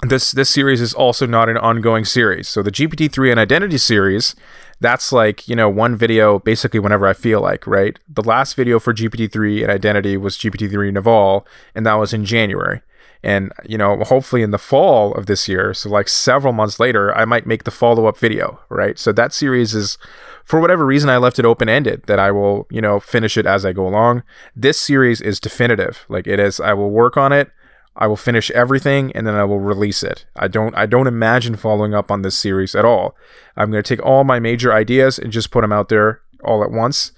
this 0.03 0.33
this 0.33 0.51
series 0.51 0.81
is 0.81 0.93
also 0.93 1.27
not 1.27 1.49
an 1.49 1.57
ongoing 1.57 2.05
series. 2.05 2.49
So 2.49 2.63
the 2.63 2.71
GPT-3 2.71 3.31
and 3.31 3.41
Identity 3.41 3.79
series 3.79 4.35
that's 4.81 5.11
like, 5.11 5.49
you 5.49 5.57
know, 5.57 5.71
one 5.71 5.97
video 5.97 6.39
basically 6.39 6.81
whenever 6.81 7.07
I 7.07 7.15
feel 7.15 7.41
like, 7.41 7.67
right? 7.67 7.99
The 8.09 8.23
last 8.23 8.55
video 8.55 8.79
for 8.79 8.93
GPT-3 8.93 9.63
and 9.63 9.71
Identity 9.71 10.17
was 10.17 10.37
GPT-3 10.37 10.93
Naval, 10.93 11.47
and 11.75 11.87
that 11.87 11.95
was 11.95 12.13
in 12.13 12.25
January. 12.25 12.83
And, 13.23 13.53
you 13.65 13.79
know, 13.79 13.97
hopefully 14.05 14.43
in 14.43 14.51
the 14.51 14.59
fall 14.59 15.15
of 15.15 15.27
this 15.27 15.49
year, 15.49 15.73
so 15.73 15.89
like 15.89 16.09
several 16.09 16.53
months 16.53 16.79
later, 16.79 17.17
I 17.17 17.25
might 17.25 17.47
make 17.47 17.65
the 17.65 17.71
follow 17.71 18.07
up 18.07 18.19
video, 18.19 18.61
right? 18.69 18.99
So 18.99 19.11
that 19.13 19.33
series 19.33 19.75
is, 19.75 19.97
for 20.45 20.61
whatever 20.61 20.85
reason, 20.85 21.09
I 21.09 21.17
left 21.17 21.39
it 21.39 21.47
open 21.47 21.69
ended 21.69 22.03
that 22.07 22.21
I 22.21 22.31
will, 22.31 22.69
you 22.71 22.81
know, 22.81 23.01
finish 23.01 23.37
it 23.37 23.47
as 23.47 23.65
I 23.65 23.73
go 23.73 23.89
along. 23.89 24.23
This 24.55 24.79
series 24.79 25.21
is 25.21 25.41
definitive. 25.41 26.05
Like 26.09 26.27
it 26.27 26.39
is, 26.39 26.61
I 26.61 26.75
will 26.75 26.91
work 26.91 27.17
on 27.17 27.33
it. 27.33 27.51
I 27.97 28.07
will 28.07 28.17
finish 28.17 28.51
everything 28.51 29.11
and 29.13 29.27
then 29.27 29.35
I 29.35 29.45
will 29.45 29.59
release 29.59 30.03
it. 30.03 30.27
I 30.37 30.49
don't 30.49 30.77
I 30.77 30.87
don't 30.87 31.07
imagine 31.07 31.57
following 31.57 31.95
up 31.95 32.11
on 32.11 32.23
this 32.23 32.37
series 32.37 32.75
at 32.75 32.85
all. 32.85 33.17
I'm 33.57 33.71
going 33.71 33.83
to 33.83 33.97
take 33.97 34.05
all 34.05 34.23
my 34.23 34.39
major 34.39 34.73
ideas 34.73 35.19
and 35.19 35.33
just 35.33 35.51
put 35.51 35.63
them 35.63 35.73
out 35.73 35.89
there 35.89 36.21
all 36.45 36.63
at 36.63 36.71
once. 36.71 37.13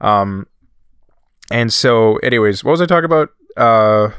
Um 0.00 0.46
and 1.50 1.72
so 1.72 2.16
anyways, 2.16 2.64
what 2.64 2.72
was 2.72 2.80
I 2.80 2.86
talking 2.86 3.04
about? 3.04 3.30
Uh 3.56 4.10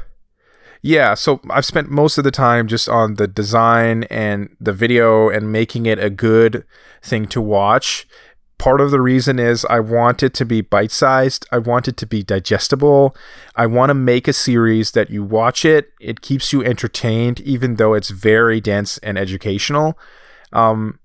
yeah, 0.82 1.14
so 1.14 1.40
I've 1.50 1.64
spent 1.64 1.90
most 1.90 2.16
of 2.16 2.22
the 2.22 2.30
time 2.30 2.68
just 2.68 2.88
on 2.88 3.14
the 3.14 3.26
design 3.26 4.04
and 4.04 4.54
the 4.60 4.72
video 4.72 5.28
and 5.28 5.50
making 5.50 5.86
it 5.86 5.98
a 5.98 6.10
good 6.10 6.64
thing 7.02 7.26
to 7.26 7.40
watch 7.40 8.06
part 8.58 8.80
of 8.80 8.90
the 8.90 9.00
reason 9.00 9.38
is 9.38 9.64
I 9.66 9.80
want 9.80 10.22
it 10.22 10.34
to 10.34 10.44
be 10.44 10.60
bite 10.60 10.90
sized. 10.90 11.46
I 11.52 11.58
want 11.58 11.88
it 11.88 11.96
to 11.98 12.06
be 12.06 12.22
digestible. 12.22 13.16
I 13.54 13.66
want 13.66 13.90
to 13.90 13.94
make 13.94 14.26
a 14.28 14.32
series 14.32 14.92
that 14.92 15.10
you 15.10 15.22
watch 15.22 15.64
it, 15.64 15.92
it 16.00 16.20
keeps 16.20 16.52
you 16.52 16.64
entertained, 16.64 17.40
even 17.40 17.76
though 17.76 17.94
it's 17.94 18.10
very 18.10 18.60
dense 18.60 18.98
and 18.98 19.18
educational. 19.18 19.98
Um, 20.52 20.98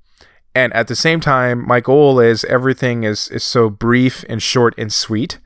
and 0.54 0.74
at 0.74 0.88
the 0.88 0.96
same 0.96 1.20
time, 1.20 1.66
my 1.66 1.80
goal 1.80 2.20
is 2.20 2.44
everything 2.46 3.04
is, 3.04 3.28
is 3.30 3.44
so 3.44 3.70
brief 3.70 4.26
and 4.28 4.42
short 4.42 4.74
and 4.78 4.92
sweet 4.92 5.40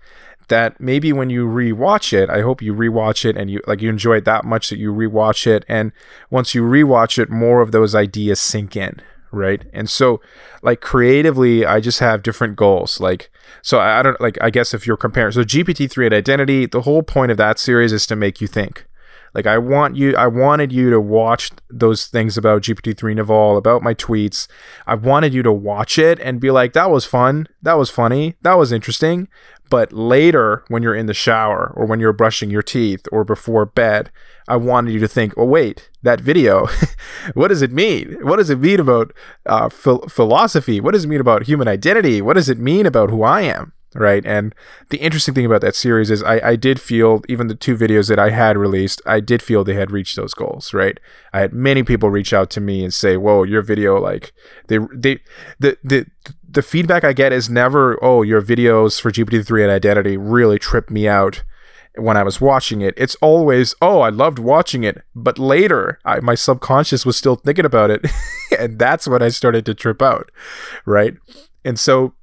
that 0.47 0.79
maybe 0.79 1.11
when 1.11 1.29
you 1.29 1.47
rewatch 1.47 2.13
it, 2.13 2.29
I 2.29 2.41
hope 2.41 2.61
you 2.61 2.73
rewatch 2.73 3.25
it 3.25 3.35
and 3.35 3.49
you 3.49 3.61
like 3.67 3.81
you 3.81 3.89
enjoy 3.89 4.17
it 4.17 4.25
that 4.25 4.45
much 4.45 4.69
that 4.69 4.77
you 4.77 4.93
rewatch 4.93 5.47
it. 5.47 5.65
And 5.67 5.91
once 6.29 6.53
you 6.53 6.63
rewatch 6.63 7.17
it, 7.17 7.29
more 7.29 7.61
of 7.61 7.71
those 7.71 7.95
ideas 7.95 8.39
sink 8.39 8.75
in, 8.75 9.01
right? 9.35 9.63
And 9.73 9.89
so 9.89 10.21
like 10.61 10.81
creatively, 10.81 11.65
I 11.65 11.79
just 11.79 11.99
have 11.99 12.23
different 12.23 12.55
goals. 12.55 12.99
Like 12.99 13.29
so 13.61 13.79
I, 13.79 13.99
I 13.99 14.01
don't 14.01 14.19
like 14.19 14.37
I 14.41 14.49
guess 14.49 14.73
if 14.73 14.87
you're 14.87 14.97
comparing 14.97 15.31
so 15.31 15.43
GPT-3 15.43 16.05
and 16.05 16.13
identity, 16.13 16.65
the 16.65 16.81
whole 16.81 17.03
point 17.03 17.31
of 17.31 17.37
that 17.37 17.59
series 17.59 17.93
is 17.93 18.07
to 18.07 18.15
make 18.15 18.41
you 18.41 18.47
think. 18.47 18.85
Like 19.35 19.45
I 19.45 19.57
want 19.57 19.97
you 19.97 20.15
I 20.15 20.27
wanted 20.27 20.71
you 20.71 20.89
to 20.89 20.99
watch 20.99 21.51
those 21.69 22.07
things 22.07 22.37
about 22.37 22.63
GPT-3 22.63 23.15
Naval, 23.15 23.57
about 23.57 23.83
my 23.83 23.93
tweets. 23.93 24.47
I 24.87 24.95
wanted 24.95 25.33
you 25.33 25.43
to 25.43 25.51
watch 25.51 25.99
it 25.99 26.19
and 26.21 26.39
be 26.39 26.49
like 26.49 26.71
that 26.73 26.89
was 26.89 27.05
fun, 27.05 27.47
that 27.61 27.77
was 27.77 27.89
funny, 27.89 28.35
that 28.41 28.57
was 28.57 28.71
interesting. 28.71 29.27
But 29.69 29.91
later, 29.91 30.63
when 30.67 30.83
you're 30.83 30.95
in 30.95 31.07
the 31.07 31.13
shower 31.13 31.73
or 31.75 31.85
when 31.85 31.99
you're 31.99 32.13
brushing 32.13 32.49
your 32.49 32.61
teeth 32.61 33.07
or 33.11 33.23
before 33.23 33.65
bed, 33.65 34.11
I 34.47 34.57
wanted 34.57 34.93
you 34.93 34.99
to 34.99 35.07
think, 35.07 35.33
oh, 35.37 35.45
wait, 35.45 35.89
that 36.03 36.21
video, 36.21 36.67
what 37.33 37.47
does 37.47 37.61
it 37.61 37.71
mean? 37.71 38.17
What 38.21 38.37
does 38.37 38.51
it 38.51 38.59
mean 38.59 38.79
about 38.79 39.11
uh, 39.45 39.69
ph- 39.69 40.09
philosophy? 40.09 40.79
What 40.79 40.93
does 40.93 41.05
it 41.05 41.07
mean 41.07 41.19
about 41.19 41.47
human 41.47 41.67
identity? 41.67 42.21
What 42.21 42.33
does 42.33 42.47
it 42.47 42.59
mean 42.59 42.85
about 42.85 43.09
who 43.09 43.23
I 43.23 43.41
am? 43.41 43.73
Right. 43.97 44.25
And 44.25 44.53
the 44.89 44.97
interesting 44.97 45.34
thing 45.34 45.45
about 45.45 45.62
that 45.62 45.73
series 45.73 46.12
is 46.12 46.21
I, 46.21 46.41
I 46.43 46.55
did 46.58 46.81
feel, 46.81 47.21
even 47.29 47.47
the 47.47 47.55
two 47.55 47.77
videos 47.77 48.10
that 48.10 48.19
I 48.19 48.29
had 48.29 48.58
released, 48.58 49.01
I 49.05 49.21
did 49.21 49.41
feel 49.41 49.63
they 49.63 49.75
had 49.75 49.89
reached 49.89 50.17
those 50.17 50.34
goals. 50.34 50.73
Right. 50.73 50.99
I 51.31 51.39
had 51.39 51.53
many 51.53 51.81
people 51.81 52.10
reach 52.10 52.34
out 52.34 52.49
to 52.51 52.62
me 52.62 52.84
and 52.84 52.93
say, 52.93 53.15
whoa, 53.15 53.43
your 53.43 53.62
video, 53.62 53.97
like, 53.97 54.34
they, 54.67 54.79
they, 54.93 55.19
the, 55.60 55.77
the, 55.81 56.08
the 56.47 56.62
feedback 56.62 57.05
I 57.05 57.13
get 57.13 57.31
is 57.31 57.49
never, 57.49 57.97
oh, 58.03 58.21
your 58.21 58.41
videos 58.41 58.99
for 58.99 59.12
GPT-3 59.12 59.63
and 59.63 59.71
Identity 59.71 60.17
really 60.17 60.60
tripped 60.60 60.91
me 60.91 61.08
out 61.08 61.43
when 61.97 62.17
I 62.17 62.23
was 62.23 62.41
watching 62.41 62.81
it. 62.81 62.93
It's 62.97 63.15
always, 63.15 63.75
oh, 63.81 64.01
I 64.01 64.10
loved 64.10 64.39
watching 64.39 64.84
it, 64.84 65.03
but 65.15 65.39
later 65.39 65.99
I, 66.05 66.19
my 66.19 66.36
subconscious 66.36 67.05
was 67.05 67.17
still 67.17 67.36
thinking 67.36 67.65
about 67.65 67.91
it, 67.91 68.05
and 68.60 68.77
that's 68.77 69.08
when 69.08 69.21
I 69.21 69.29
started 69.29 69.65
to 69.65 69.73
trip 69.73 70.01
out, 70.01 70.31
right? 70.86 71.15
And 71.63 71.79
so 71.79 72.13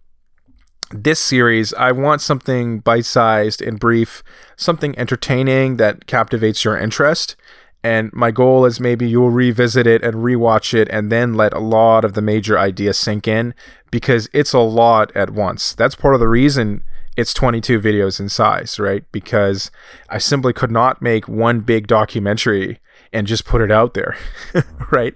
this 0.93 1.21
series, 1.21 1.73
I 1.75 1.93
want 1.93 2.21
something 2.21 2.81
bite 2.81 3.05
sized 3.05 3.63
and 3.63 3.79
brief, 3.79 4.23
something 4.57 4.99
entertaining 4.99 5.77
that 5.77 6.07
captivates 6.07 6.65
your 6.65 6.77
interest. 6.77 7.37
And 7.85 8.13
my 8.13 8.31
goal 8.31 8.65
is 8.65 8.79
maybe 8.79 9.09
you'll 9.09 9.31
revisit 9.31 9.87
it 9.87 10.05
and 10.05 10.17
rewatch 10.17 10.73
it 10.73 10.89
and 10.91 11.11
then 11.11 11.35
let 11.35 11.53
a 11.53 11.59
lot 11.59 12.05
of 12.05 12.15
the 12.15 12.23
major 12.23 12.57
ideas 12.59 12.97
sink 12.97 13.27
in 13.27 13.55
because 13.91 14.29
it's 14.33 14.53
a 14.53 14.61
lot 14.61 15.15
at 15.17 15.31
once. 15.31 15.75
That's 15.75 15.97
part 15.97 16.15
of 16.15 16.21
the 16.21 16.29
reason 16.29 16.85
it's 17.17 17.35
22 17.35 17.81
videos 17.81 18.21
in 18.21 18.29
size, 18.29 18.79
right? 18.79 19.05
Because 19.13 19.71
I 20.09 20.19
simply 20.19 20.53
could 20.53 20.71
not 20.71 21.03
make 21.03 21.29
one 21.29 21.61
big 21.61 21.87
documentary 21.87 22.81
and 23.13 23.27
just 23.27 23.45
put 23.45 23.61
it 23.61 23.71
out 23.71 23.95
there, 23.95 24.17
right? 24.93 25.15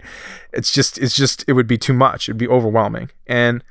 It's 0.53 0.73
just, 0.73 0.99
it's 0.99 1.17
just, 1.17 1.45
it 1.49 1.55
would 1.55 1.67
be 1.67 1.79
too 1.79 1.95
much. 1.95 2.29
It'd 2.29 2.37
be 2.37 2.49
overwhelming. 2.49 3.11
And, 3.27 3.65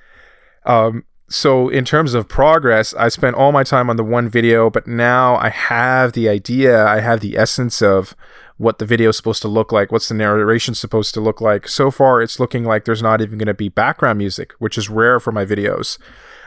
um, 0.65 1.03
so 1.27 1.69
in 1.69 1.85
terms 1.85 2.13
of 2.13 2.27
progress, 2.27 2.93
I 2.93 3.07
spent 3.07 3.35
all 3.35 3.51
my 3.51 3.63
time 3.63 3.89
on 3.89 3.95
the 3.95 4.03
one 4.03 4.29
video, 4.29 4.69
but 4.69 4.85
now 4.85 5.35
I 5.37 5.49
have 5.49 6.13
the 6.13 6.29
idea, 6.29 6.85
I 6.85 6.99
have 6.99 7.19
the 7.19 7.35
essence 7.37 7.81
of 7.81 8.15
what 8.57 8.79
the 8.79 8.85
video 8.85 9.09
is 9.09 9.17
supposed 9.17 9.41
to 9.41 9.47
look 9.47 9.71
like, 9.71 9.91
what's 9.91 10.07
the 10.07 10.13
narration 10.13 10.75
supposed 10.75 11.13
to 11.15 11.19
look 11.21 11.41
like. 11.41 11.67
So 11.67 11.91
far, 11.91 12.21
it's 12.21 12.39
looking 12.39 12.63
like 12.63 12.85
there's 12.85 13.01
not 13.01 13.21
even 13.21 13.37
going 13.37 13.47
to 13.47 13.53
be 13.53 13.69
background 13.69 14.19
music, 14.19 14.53
which 14.59 14.77
is 14.77 14.89
rare 14.89 15.19
for 15.19 15.31
my 15.31 15.45
videos. 15.45 15.97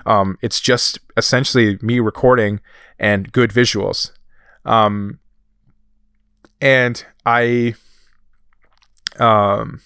Um, 0.06 0.38
it's 0.40 0.60
just 0.60 1.00
essentially 1.16 1.78
me 1.82 1.98
recording 1.98 2.60
and 2.98 3.32
good 3.32 3.50
visuals. 3.50 4.12
Um, 4.64 5.18
and 6.60 7.04
I, 7.26 7.74
um, 9.18 9.80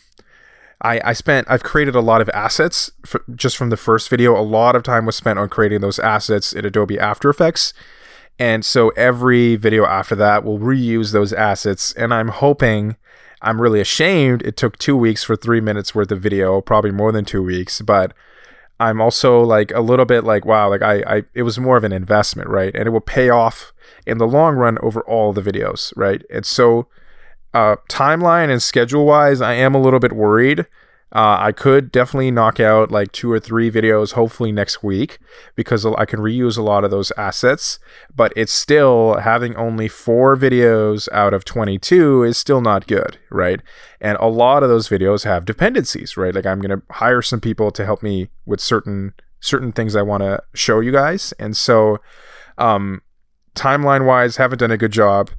I, 0.83 1.01
I 1.05 1.12
spent 1.12 1.47
I've 1.49 1.62
created 1.62 1.95
a 1.95 2.01
lot 2.01 2.21
of 2.21 2.29
assets 2.31 2.90
just 3.35 3.57
from 3.57 3.71
the 3.71 3.77
first 3.77 4.09
video. 4.09 4.38
A 4.38 4.42
lot 4.42 4.77
of 4.77 4.83
time 4.83 5.07
was 5.07 5.16
spent 5.16 5.38
on 5.38 5.49
creating 5.49 5.81
those 5.81 5.99
assets 5.99 6.53
in 6.53 6.64
Adobe 6.64 6.99
After 6.99 7.31
Effects. 7.31 7.73
And 8.38 8.64
so 8.64 8.88
every 8.90 9.57
video 9.57 9.87
after 9.87 10.14
that 10.16 10.45
will 10.45 10.59
reuse 10.59 11.12
those 11.12 11.33
assets. 11.33 11.92
And 11.92 12.12
I'm 12.12 12.29
hoping, 12.29 12.97
I'm 13.40 13.61
really 13.61 13.81
ashamed 13.81 14.42
it 14.42 14.57
took 14.57 14.77
two 14.79 14.97
weeks 14.97 15.23
for 15.23 15.37
three 15.37 15.61
minutes 15.61 15.95
worth 15.95 16.11
of 16.11 16.21
video, 16.21 16.61
probably 16.61 16.90
more 16.90 17.12
than 17.12 17.25
two 17.25 17.42
weeks. 17.42 17.81
But 17.83 18.12
I'm 18.81 19.01
also 19.01 19.40
like 19.42 19.71
a 19.73 19.81
little 19.81 20.07
bit 20.07 20.25
like, 20.25 20.45
wow, 20.45 20.68
like 20.68 20.83
I, 20.83 21.03
I, 21.07 21.23
it 21.35 21.42
was 21.42 21.61
more 21.61 21.77
of 21.77 21.85
an 21.85 21.92
investment, 21.92 22.49
right? 22.49 22.75
And 22.75 22.88
it 22.88 22.90
will 22.90 23.01
pay 23.01 23.31
off 23.31 23.73
in 24.07 24.18
the 24.18 24.27
long 24.27 24.57
run 24.57 24.79
over 24.83 25.03
all 25.03 25.33
the 25.33 25.42
videos, 25.42 25.92
right? 25.95 26.25
And 26.29 26.45
so, 26.45 26.88
uh, 27.55 27.77
timeline 27.88 28.51
and 28.51 28.62
schedule 28.62 29.05
wise, 29.05 29.41
I 29.41 29.55
am 29.55 29.75
a 29.75 29.81
little 29.81 30.01
bit 30.01 30.12
worried 30.12 30.67
uh, 31.15 31.37
I 31.38 31.53
could 31.53 31.93
definitely 31.93 32.31
knock 32.31 32.59
out 32.59 32.91
like 32.91 33.12
two 33.12 33.31
or 33.31 33.38
three 33.38 33.71
videos, 33.71 34.12
hopefully 34.12 34.51
next 34.51 34.83
week, 34.83 35.19
because 35.55 35.85
I 35.85 36.07
can 36.07 36.21
reuse 36.21 36.57
a 36.57 36.62
lot 36.62 36.85
of 36.85 36.91
those 36.91 37.12
assets. 37.19 37.79
But 38.15 38.33
it's 38.35 38.53
still 38.53 39.19
having 39.19 39.55
only 39.57 39.88
four 39.88 40.37
videos 40.37 41.11
out 41.12 41.35
of 41.35 41.45
22 41.45 42.23
is 42.23 42.38
still 42.38 42.62
not 42.62 42.87
good, 42.87 43.19
right? 43.31 43.61
And 44.01 44.17
a 44.21 44.29
lot 44.29 44.62
of 44.62 44.71
those 44.71 44.88
videos 44.88 45.25
have 45.25 45.45
dependencies, 45.45 46.17
right? 46.17 46.35
Like 46.35 46.47
I'm 46.47 46.62
going 46.62 46.81
to 46.81 46.87
hire 46.95 47.21
some 47.21 47.41
people 47.41 47.71
to 47.73 47.85
help 47.85 48.03
me 48.03 48.29
with 48.47 48.61
certain 48.61 49.12
certain 49.38 49.73
things 49.73 49.95
I 49.95 50.03
want 50.03 50.23
to 50.23 50.43
show 50.55 50.81
you 50.81 50.93
guys. 50.93 51.35
And 51.38 51.57
so, 51.57 51.99
um, 52.59 53.03
timeline 53.57 54.07
wise, 54.07 54.37
haven't 54.37 54.61
done 54.61 54.71
a 54.71 54.77
good 54.79 54.93
job, 54.93 55.31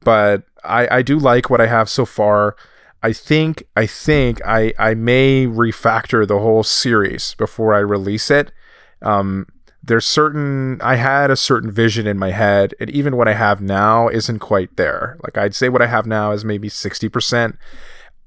but 0.00 0.44
I, 0.64 0.98
I 0.98 1.02
do 1.02 1.18
like 1.18 1.50
what 1.50 1.60
I 1.60 1.66
have 1.66 1.88
so 1.88 2.04
far. 2.04 2.56
I 3.02 3.12
think 3.12 3.64
I 3.76 3.86
think 3.86 4.40
I 4.44 4.74
I 4.78 4.94
may 4.94 5.46
refactor 5.46 6.26
the 6.26 6.38
whole 6.38 6.62
series 6.62 7.34
before 7.36 7.74
I 7.74 7.78
release 7.78 8.30
it. 8.30 8.52
Um, 9.00 9.46
there's 9.82 10.04
certain 10.04 10.80
I 10.82 10.96
had 10.96 11.30
a 11.30 11.36
certain 11.36 11.70
vision 11.70 12.06
in 12.06 12.18
my 12.18 12.30
head, 12.32 12.74
and 12.78 12.90
even 12.90 13.16
what 13.16 13.28
I 13.28 13.34
have 13.34 13.62
now 13.62 14.08
isn't 14.08 14.40
quite 14.40 14.76
there. 14.76 15.18
Like 15.22 15.38
I'd 15.38 15.54
say 15.54 15.70
what 15.70 15.82
I 15.82 15.86
have 15.86 16.06
now 16.06 16.32
is 16.32 16.44
maybe 16.44 16.68
sixty 16.68 17.08
percent. 17.08 17.56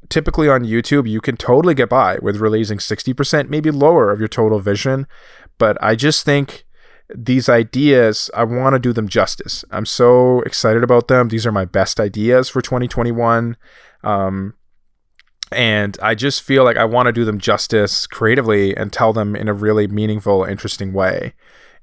Typically 0.10 0.50
on 0.50 0.66
YouTube, 0.66 1.08
you 1.08 1.22
can 1.22 1.38
totally 1.38 1.76
get 1.76 1.90
by 1.90 2.18
with 2.22 2.38
releasing 2.38 2.80
sixty 2.80 3.14
percent, 3.14 3.50
maybe 3.52 3.70
lower 3.70 4.12
of 4.12 4.20
your 4.20 4.28
total 4.28 4.60
vision. 4.60 5.06
But 5.60 5.78
I 5.82 5.96
just 5.96 6.26
think 6.26 6.66
these 7.14 7.50
ideas, 7.50 8.30
I 8.34 8.44
want 8.44 8.74
to 8.74 8.80
do 8.80 8.94
them 8.94 9.08
justice. 9.08 9.66
I'm 9.72 9.86
so 9.86 10.42
excited 10.42 10.84
about 10.84 11.08
them. 11.08 11.30
These 11.30 11.46
are 11.46 11.52
my 11.52 11.66
best 11.66 12.00
ideas 12.00 12.50
for 12.50 12.62
2021. 12.62 13.58
Um, 14.04 14.54
and 15.52 15.98
I 16.02 16.16
just 16.16 16.42
feel 16.42 16.64
like 16.64 16.78
I 16.78 16.86
want 16.86 17.08
to 17.08 17.12
do 17.12 17.26
them 17.26 17.40
justice 17.40 18.08
creatively 18.08 18.76
and 18.76 18.92
tell 18.92 19.14
them 19.14 19.36
in 19.36 19.48
a 19.48 19.54
really 19.54 19.88
meaningful, 19.88 20.44
interesting 20.44 20.94
way. 20.94 21.34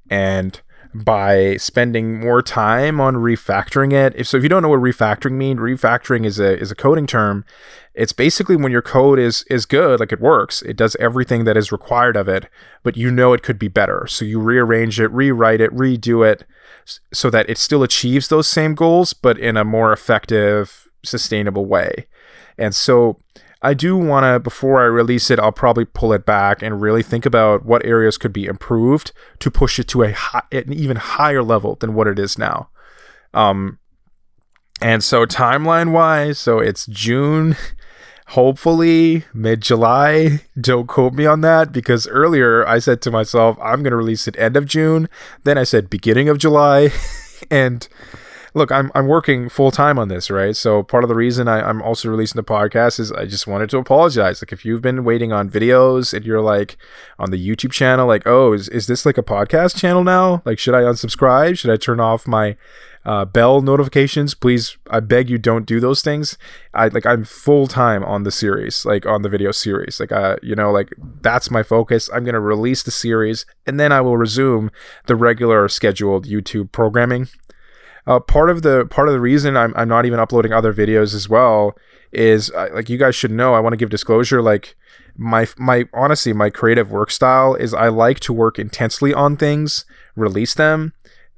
And 0.08 0.60
by 0.92 1.56
spending 1.56 2.20
more 2.20 2.42
time 2.42 3.00
on 3.00 3.16
refactoring 3.16 3.92
it. 3.92 4.12
If 4.16 4.26
so, 4.26 4.36
if 4.36 4.42
you 4.42 4.48
don't 4.48 4.62
know 4.62 4.68
what 4.68 4.80
refactoring 4.80 5.32
means, 5.32 5.60
refactoring 5.60 6.26
is 6.26 6.40
a 6.40 6.58
is 6.58 6.70
a 6.70 6.74
coding 6.74 7.06
term. 7.06 7.44
It's 8.00 8.14
basically 8.14 8.56
when 8.56 8.72
your 8.72 8.80
code 8.80 9.18
is 9.18 9.44
is 9.50 9.66
good, 9.66 10.00
like 10.00 10.10
it 10.10 10.22
works, 10.22 10.62
it 10.62 10.74
does 10.74 10.96
everything 10.96 11.44
that 11.44 11.58
is 11.58 11.70
required 11.70 12.16
of 12.16 12.28
it, 12.28 12.48
but 12.82 12.96
you 12.96 13.10
know 13.10 13.34
it 13.34 13.42
could 13.42 13.58
be 13.58 13.68
better. 13.68 14.06
So 14.08 14.24
you 14.24 14.40
rearrange 14.40 14.98
it, 14.98 15.12
rewrite 15.12 15.60
it, 15.60 15.70
redo 15.76 16.26
it, 16.26 16.46
so 17.12 17.28
that 17.28 17.50
it 17.50 17.58
still 17.58 17.82
achieves 17.82 18.28
those 18.28 18.48
same 18.48 18.74
goals, 18.74 19.12
but 19.12 19.36
in 19.38 19.58
a 19.58 19.64
more 19.64 19.92
effective, 19.92 20.88
sustainable 21.04 21.66
way. 21.66 22.06
And 22.56 22.74
so 22.74 23.20
I 23.60 23.74
do 23.74 23.98
want 23.98 24.24
to, 24.24 24.40
before 24.40 24.80
I 24.80 24.86
release 24.86 25.30
it, 25.30 25.38
I'll 25.38 25.52
probably 25.52 25.84
pull 25.84 26.14
it 26.14 26.24
back 26.24 26.62
and 26.62 26.80
really 26.80 27.02
think 27.02 27.26
about 27.26 27.66
what 27.66 27.84
areas 27.84 28.16
could 28.16 28.32
be 28.32 28.46
improved 28.46 29.12
to 29.40 29.50
push 29.50 29.78
it 29.78 29.88
to 29.88 30.04
a 30.04 30.12
high, 30.12 30.44
an 30.50 30.72
even 30.72 30.96
higher 30.96 31.42
level 31.42 31.74
than 31.74 31.92
what 31.92 32.06
it 32.06 32.18
is 32.18 32.38
now. 32.38 32.70
Um, 33.34 33.78
and 34.80 35.04
so 35.04 35.26
timeline 35.26 35.92
wise, 35.92 36.38
so 36.38 36.60
it's 36.60 36.86
June, 36.86 37.56
hopefully 38.30 39.24
mid 39.34 39.60
July. 39.60 40.40
Don't 40.60 40.86
quote 40.86 41.14
me 41.14 41.26
on 41.26 41.40
that 41.40 41.72
because 41.72 42.06
earlier 42.08 42.66
I 42.66 42.78
said 42.78 43.02
to 43.02 43.10
myself, 43.10 43.58
I'm 43.60 43.82
going 43.82 43.90
to 43.90 43.96
release 43.96 44.28
it 44.28 44.38
end 44.38 44.56
of 44.56 44.66
June. 44.66 45.08
Then 45.44 45.58
I 45.58 45.64
said 45.64 45.90
beginning 45.90 46.28
of 46.28 46.38
July. 46.38 46.90
and 47.50 47.88
look, 48.54 48.70
I'm 48.70 48.92
I'm 48.94 49.08
working 49.08 49.48
full 49.48 49.72
time 49.72 49.98
on 49.98 50.08
this, 50.08 50.30
right? 50.30 50.54
So 50.54 50.82
part 50.82 51.02
of 51.02 51.08
the 51.08 51.16
reason 51.16 51.48
I, 51.48 51.60
I'm 51.60 51.82
also 51.82 52.08
releasing 52.08 52.38
the 52.38 52.44
podcast 52.44 53.00
is 53.00 53.10
I 53.10 53.26
just 53.26 53.48
wanted 53.48 53.68
to 53.70 53.78
apologize. 53.78 54.42
Like 54.42 54.52
if 54.52 54.64
you've 54.64 54.82
been 54.82 55.02
waiting 55.04 55.32
on 55.32 55.50
videos 55.50 56.14
and 56.14 56.24
you're 56.24 56.40
like 56.40 56.76
on 57.18 57.32
the 57.32 57.48
YouTube 57.48 57.72
channel, 57.72 58.06
like, 58.06 58.26
oh, 58.26 58.52
is, 58.52 58.68
is 58.68 58.86
this 58.86 59.04
like 59.04 59.18
a 59.18 59.22
podcast 59.22 59.76
channel 59.76 60.04
now? 60.04 60.42
Like, 60.44 60.58
should 60.58 60.74
I 60.74 60.82
unsubscribe? 60.82 61.58
Should 61.58 61.70
I 61.70 61.76
turn 61.76 61.98
off 61.98 62.28
my 62.28 62.56
uh, 63.04 63.24
bell 63.24 63.60
notifications? 63.60 64.34
Please, 64.34 64.76
I 64.90 65.00
beg 65.00 65.30
you, 65.30 65.38
don't 65.38 65.66
do 65.66 65.80
those 65.80 66.02
things. 66.02 66.36
I 66.74 66.88
like 66.88 67.06
I'm 67.06 67.24
full 67.24 67.66
time 67.66 68.04
on 68.04 68.24
the 68.24 68.30
series, 68.30 68.84
like 68.84 69.06
on 69.06 69.22
the 69.22 69.28
video 69.28 69.52
series. 69.52 70.00
Like, 70.00 70.12
uh, 70.12 70.36
you 70.42 70.54
know, 70.54 70.70
like 70.70 70.92
that's 71.20 71.50
my 71.50 71.62
focus. 71.62 72.10
I'm 72.12 72.24
gonna 72.24 72.40
release 72.40 72.82
the 72.82 72.90
series 72.90 73.46
and 73.66 73.80
then 73.80 73.92
I 73.92 74.00
will 74.00 74.16
resume 74.16 74.70
the 75.06 75.16
regular 75.16 75.68
scheduled 75.68 76.26
YouTube 76.26 76.72
programming. 76.72 77.28
Uh, 78.06 78.18
part 78.18 78.50
of 78.50 78.62
the 78.62 78.86
part 78.86 79.08
of 79.08 79.14
the 79.14 79.20
reason 79.20 79.56
I'm 79.56 79.72
I'm 79.76 79.88
not 79.88 80.06
even 80.06 80.18
uploading 80.18 80.52
other 80.52 80.72
videos 80.72 81.14
as 81.14 81.28
well 81.28 81.76
is 82.12 82.50
uh, 82.50 82.68
like 82.72 82.88
you 82.88 82.98
guys 82.98 83.14
should 83.14 83.30
know. 83.30 83.54
I 83.54 83.60
want 83.60 83.72
to 83.72 83.76
give 83.76 83.90
disclosure. 83.90 84.42
Like 84.42 84.76
my 85.16 85.46
my 85.56 85.84
honestly, 85.92 86.32
my 86.32 86.50
creative 86.50 86.90
work 86.90 87.10
style 87.10 87.54
is 87.54 87.74
I 87.74 87.88
like 87.88 88.20
to 88.20 88.32
work 88.32 88.58
intensely 88.58 89.12
on 89.12 89.36
things, 89.36 89.84
release 90.16 90.54
them, 90.54 90.92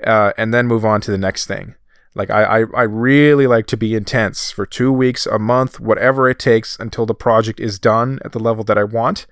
uh, 0.05 0.33
and 0.37 0.53
then 0.53 0.67
move 0.67 0.85
on 0.85 1.01
to 1.03 1.11
the 1.11 1.19
next 1.19 1.47
thing. 1.47 1.75
Like 2.15 2.31
I, 2.31 2.43
I 2.43 2.65
I 2.77 2.83
really 2.83 3.47
like 3.47 3.67
to 3.69 3.77
be 3.77 3.95
intense 3.95 4.51
for 4.51 4.67
two 4.67 4.93
weeks, 4.93 5.27
a 5.27 5.39
month, 5.39 5.81
whatever 5.81 6.29
it 6.29 6.39
takes 6.39 6.79
until 6.79 7.07
the 7.07 7.15
project 7.15 7.59
is 7.59 7.79
done 7.79 8.19
at 8.25 8.33
the 8.33 8.39
level 8.39 8.65
that 8.65 8.77
I 8.77 8.85
want 8.85 9.27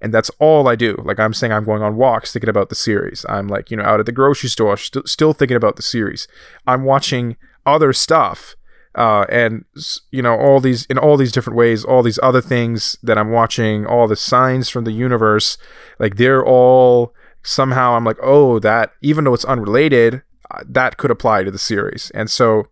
and 0.00 0.14
that's 0.14 0.30
all 0.38 0.68
I 0.68 0.76
do. 0.76 0.96
Like 1.04 1.20
I'm 1.20 1.34
saying, 1.34 1.52
I'm 1.52 1.64
going 1.64 1.82
on 1.82 1.96
walks 1.96 2.32
thinking 2.32 2.48
about 2.48 2.68
the 2.68 2.74
series. 2.74 3.26
I'm 3.28 3.48
like, 3.48 3.70
you 3.70 3.76
know, 3.76 3.84
out 3.84 4.00
at 4.00 4.06
the 4.06 4.12
grocery 4.12 4.48
store, 4.48 4.76
st- 4.76 5.08
still 5.08 5.32
thinking 5.32 5.56
about 5.56 5.76
the 5.76 5.82
series. 5.82 6.26
I'm 6.66 6.84
watching 6.84 7.36
other 7.66 7.92
stuff, 7.92 8.56
uh, 8.94 9.26
and 9.28 9.64
you 10.10 10.22
know, 10.22 10.36
all 10.36 10.60
these 10.60 10.86
in 10.86 10.98
all 10.98 11.16
these 11.16 11.32
different 11.32 11.56
ways, 11.56 11.84
all 11.84 12.02
these 12.02 12.18
other 12.22 12.40
things 12.40 12.96
that 13.02 13.18
I'm 13.18 13.30
watching, 13.30 13.86
all 13.86 14.08
the 14.08 14.16
signs 14.16 14.70
from 14.70 14.84
the 14.84 14.92
universe, 14.92 15.58
like 15.98 16.16
they're 16.16 16.44
all 16.44 17.14
somehow. 17.42 17.94
I'm 17.94 18.04
like, 18.04 18.18
oh, 18.22 18.58
that 18.60 18.92
even 19.02 19.24
though 19.24 19.34
it's 19.34 19.44
unrelated, 19.44 20.22
uh, 20.50 20.62
that 20.66 20.96
could 20.96 21.10
apply 21.10 21.44
to 21.44 21.50
the 21.50 21.58
series, 21.58 22.10
and 22.14 22.30
so 22.30 22.66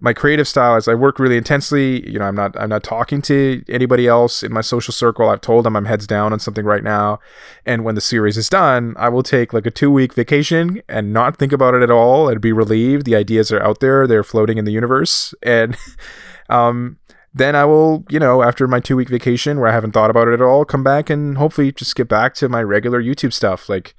my 0.00 0.12
creative 0.12 0.46
style 0.46 0.76
is 0.76 0.86
I 0.86 0.94
work 0.94 1.18
really 1.18 1.38
intensely. 1.38 2.06
You 2.08 2.18
know, 2.18 2.26
I'm 2.26 2.34
not 2.34 2.58
I'm 2.60 2.68
not 2.68 2.82
talking 2.82 3.22
to 3.22 3.64
anybody 3.68 4.06
else 4.06 4.42
in 4.42 4.52
my 4.52 4.60
social 4.60 4.92
circle. 4.92 5.30
I've 5.30 5.40
told 5.40 5.64
them 5.64 5.76
I'm 5.76 5.86
heads 5.86 6.06
down 6.06 6.32
on 6.32 6.40
something 6.40 6.66
right 6.66 6.84
now, 6.84 7.20
and 7.64 7.84
when 7.84 7.94
the 7.94 8.02
series 8.02 8.36
is 8.36 8.50
done, 8.50 8.94
I 8.98 9.08
will 9.08 9.22
take 9.22 9.54
like 9.54 9.64
a 9.64 9.70
two 9.70 9.90
week 9.90 10.12
vacation 10.12 10.82
and 10.90 11.12
not 11.12 11.38
think 11.38 11.52
about 11.52 11.74
it 11.74 11.82
at 11.82 11.90
all 11.90 12.28
and 12.28 12.40
be 12.40 12.52
relieved. 12.52 13.06
The 13.06 13.16
ideas 13.16 13.50
are 13.50 13.62
out 13.62 13.80
there; 13.80 14.06
they're 14.06 14.22
floating 14.22 14.58
in 14.58 14.66
the 14.66 14.72
universe, 14.72 15.32
and 15.42 15.76
um, 16.50 16.98
then 17.34 17.56
I 17.56 17.64
will, 17.64 18.04
you 18.08 18.20
know, 18.20 18.42
after 18.42 18.68
my 18.68 18.78
two 18.78 18.96
week 18.96 19.08
vacation 19.08 19.58
where 19.58 19.68
I 19.68 19.72
haven't 19.72 19.92
thought 19.92 20.10
about 20.10 20.28
it 20.28 20.34
at 20.34 20.40
all, 20.40 20.64
come 20.64 20.84
back 20.84 21.10
and 21.10 21.36
hopefully 21.36 21.72
just 21.72 21.96
get 21.96 22.08
back 22.08 22.34
to 22.36 22.48
my 22.48 22.62
regular 22.62 23.02
YouTube 23.02 23.32
stuff. 23.32 23.68
Like 23.68 23.96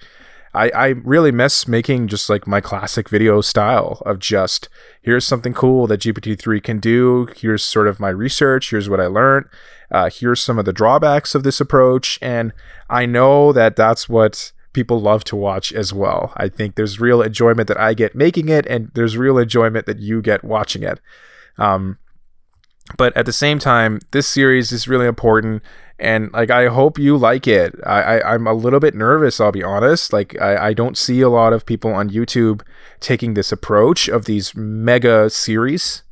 I, 0.53 0.69
I 0.69 0.87
really 0.87 1.31
miss 1.31 1.67
making 1.67 2.07
just 2.07 2.29
like 2.29 2.47
my 2.47 2.61
classic 2.61 3.09
video 3.09 3.41
style 3.41 4.01
of 4.05 4.19
just 4.19 4.69
here's 5.01 5.25
something 5.25 5.53
cool 5.53 5.85
that 5.87 5.99
GPT-3 5.99 6.63
can 6.63 6.79
do. 6.79 7.27
Here's 7.35 7.63
sort 7.63 7.87
of 7.87 7.99
my 7.99 8.09
research. 8.09 8.69
Here's 8.69 8.89
what 8.89 9.01
I 9.01 9.07
learned. 9.07 9.47
Uh, 9.91 10.09
here's 10.09 10.41
some 10.41 10.57
of 10.57 10.63
the 10.63 10.73
drawbacks 10.73 11.35
of 11.35 11.43
this 11.43 11.59
approach. 11.59 12.17
And 12.21 12.53
I 12.89 13.05
know 13.05 13.51
that 13.51 13.75
that's 13.75 14.07
what 14.07 14.53
people 14.71 15.01
love 15.01 15.25
to 15.25 15.35
watch 15.35 15.73
as 15.73 15.93
well. 15.93 16.31
I 16.37 16.47
think 16.47 16.75
there's 16.75 17.01
real 17.01 17.21
enjoyment 17.21 17.67
that 17.67 17.79
I 17.79 17.93
get 17.93 18.15
making 18.15 18.49
it, 18.49 18.65
and 18.67 18.91
there's 18.93 19.17
real 19.17 19.37
enjoyment 19.37 19.85
that 19.87 19.99
you 19.99 20.21
get 20.21 20.43
watching 20.43 20.83
it. 20.83 20.99
Um, 21.57 21.97
but 22.97 23.15
at 23.17 23.25
the 23.25 23.33
same 23.33 23.59
time, 23.59 23.99
this 24.11 24.27
series 24.27 24.71
is 24.71 24.87
really 24.87 25.07
important 25.07 25.63
and 25.97 26.31
like 26.33 26.49
I 26.49 26.67
hope 26.67 26.99
you 26.99 27.17
like 27.17 27.47
it. 27.47 27.73
I, 27.85 28.19
I 28.19 28.35
am 28.35 28.47
a 28.47 28.53
little 28.53 28.79
bit 28.79 28.95
nervous. 28.95 29.39
I'll 29.39 29.51
be 29.51 29.63
honest. 29.63 30.11
Like 30.11 30.39
I, 30.41 30.67
I 30.69 30.73
don't 30.73 30.97
see 30.97 31.21
a 31.21 31.29
lot 31.29 31.53
of 31.53 31.65
people 31.65 31.93
on 31.93 32.09
YouTube 32.09 32.61
taking 32.99 33.33
this 33.33 33.51
approach 33.51 34.07
of 34.09 34.25
these 34.25 34.55
mega 34.55 35.29
series, 35.29 36.03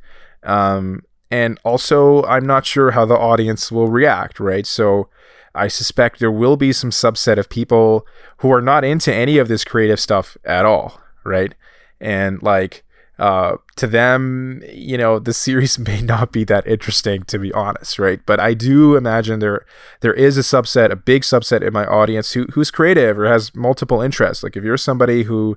um, 0.42 1.02
and 1.30 1.58
also 1.64 2.22
I'm 2.24 2.46
not 2.46 2.64
sure 2.64 2.92
how 2.92 3.04
the 3.04 3.16
audience 3.16 3.70
will 3.70 3.88
react. 3.88 4.40
Right, 4.40 4.66
so 4.66 5.08
I 5.54 5.68
suspect 5.68 6.18
there 6.18 6.32
will 6.32 6.56
be 6.56 6.72
some 6.72 6.90
subset 6.90 7.36
of 7.36 7.50
people 7.50 8.06
who 8.38 8.50
are 8.52 8.62
not 8.62 8.84
into 8.84 9.14
any 9.14 9.36
of 9.36 9.48
this 9.48 9.64
creative 9.64 10.00
stuff 10.00 10.36
at 10.44 10.64
all. 10.64 11.00
Right, 11.24 11.54
and 12.00 12.42
like 12.42 12.84
uh, 13.18 13.56
to 13.76 13.86
them, 13.86 14.62
you 14.72 14.98
know, 14.98 15.18
the 15.18 15.32
series 15.32 15.78
may 15.90 16.00
not 16.00 16.32
be 16.32 16.44
that 16.44 16.66
interesting 16.66 17.22
to 17.24 17.38
be 17.38 17.52
honest, 17.52 17.98
right? 17.98 18.20
But 18.26 18.40
I 18.40 18.54
do 18.54 18.96
imagine 18.96 19.40
there 19.40 19.64
there 20.00 20.14
is 20.14 20.36
a 20.36 20.42
subset, 20.42 20.90
a 20.90 20.96
big 20.96 21.22
subset 21.22 21.62
in 21.62 21.72
my 21.72 21.86
audience 21.86 22.32
who 22.32 22.46
who's 22.52 22.70
creative 22.70 23.18
or 23.18 23.26
has 23.26 23.54
multiple 23.54 24.00
interests. 24.00 24.42
Like 24.42 24.56
if 24.56 24.64
you're 24.64 24.76
somebody 24.76 25.24
who 25.24 25.56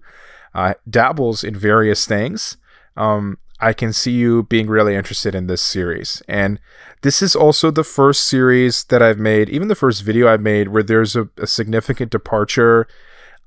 uh, 0.53 0.75
dabbles 0.89 1.43
in 1.43 1.55
various 1.55 2.05
things, 2.05 2.57
um, 2.95 3.37
I 3.59 3.73
can 3.73 3.91
see 3.91 4.11
you 4.11 4.43
being 4.43 4.67
really 4.67 4.95
interested 4.95 5.33
in 5.33 5.47
this 5.47 5.61
series. 5.61 6.21
And 6.27 6.59
this 7.01 7.21
is 7.21 7.35
also 7.35 7.71
the 7.71 7.83
first 7.83 8.23
series 8.23 8.83
that 8.85 9.01
I've 9.01 9.17
made, 9.17 9.49
even 9.49 9.67
the 9.67 9.75
first 9.75 10.03
video 10.03 10.27
I've 10.27 10.41
made, 10.41 10.67
where 10.67 10.83
there's 10.83 11.15
a, 11.15 11.29
a 11.37 11.47
significant 11.47 12.11
departure. 12.11 12.87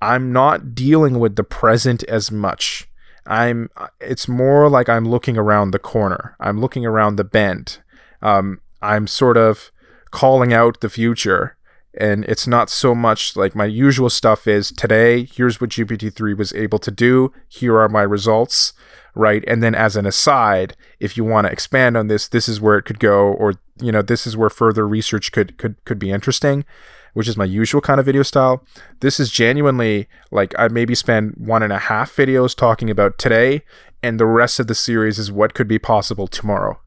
I'm 0.03 0.33
not 0.33 0.75
dealing 0.75 1.21
with 1.21 1.37
the 1.37 1.45
present 1.45 2.03
as 2.05 2.33
much 2.33 2.90
I'm 3.27 3.71
it's 4.01 4.29
more 4.29 4.69
like 4.69 4.89
I'm 4.89 5.05
looking 5.05 5.37
around 5.37 5.71
the 5.71 5.79
corner. 5.79 6.37
I'm 6.41 6.61
looking 6.61 6.85
around 6.87 7.17
the 7.17 7.25
bend. 7.25 7.79
Um, 8.23 8.61
I'm 8.83 9.07
sort 9.07 9.37
of 9.37 9.71
calling 10.11 10.53
out 10.53 10.81
the 10.81 10.89
future 10.89 11.57
and 11.99 12.25
it's 12.27 12.47
not 12.47 12.71
so 12.71 12.95
much 12.95 13.37
like 13.37 13.55
my 13.55 13.65
usual 13.65 14.11
stuff 14.11 14.47
is 14.47 14.71
today 14.71 15.25
here's 15.25 15.61
what 15.61 15.71
gpt-3 15.71 16.37
was 16.37 16.53
able 16.53 16.79
to 16.79 16.91
do 16.91 17.33
here 17.49 17.79
are 17.79 17.89
my 17.89 18.03
results 18.03 18.73
right 19.15 19.43
and 19.47 19.63
then 19.63 19.75
as 19.75 19.97
an 19.97 20.07
aside 20.07 20.77
if 21.01 21.17
you 21.17 21.25
want 21.25 21.47
to 21.47 21.53
expand 21.53 21.97
on 21.97 22.07
this 22.07 22.29
this 22.29 22.49
is 22.49 22.61
where 22.61 22.79
it 22.79 22.85
could 22.85 23.01
go 23.01 23.33
or 23.33 23.55
you 23.81 23.91
know 23.91 24.03
this 24.03 24.27
is 24.27 24.37
where 24.37 24.51
further 24.51 24.87
research 24.87 25.33
could 25.33 25.57
could 25.59 25.85
could 25.85 25.99
be 25.99 26.11
interesting 26.11 26.65
which 27.15 27.29
is 27.29 27.37
my 27.37 27.45
usual 27.45 27.81
kind 27.81 28.01
of 28.01 28.07
video 28.07 28.23
style. 28.23 28.65
This 29.01 29.21
is 29.21 29.31
genuinely 29.31 30.09
like 30.31 30.55
I 30.59 30.69
maybe 30.69 30.95
spend 30.95 31.35
one 31.37 31.63
and 31.63 31.73
a 31.73 31.79
half 31.79 32.15
videos 32.15 32.55
talking 32.55 32.91
about 32.91 33.19
today, 33.19 33.63
and 34.03 34.19
the 34.19 34.27
rest 34.27 34.61
of 34.61 34.67
the 34.67 34.75
series 34.75 35.19
is 35.19 35.33
what 35.33 35.55
could 35.55 35.69
be 35.69 35.79
possible 35.79 36.27
tomorrow, 36.27 36.81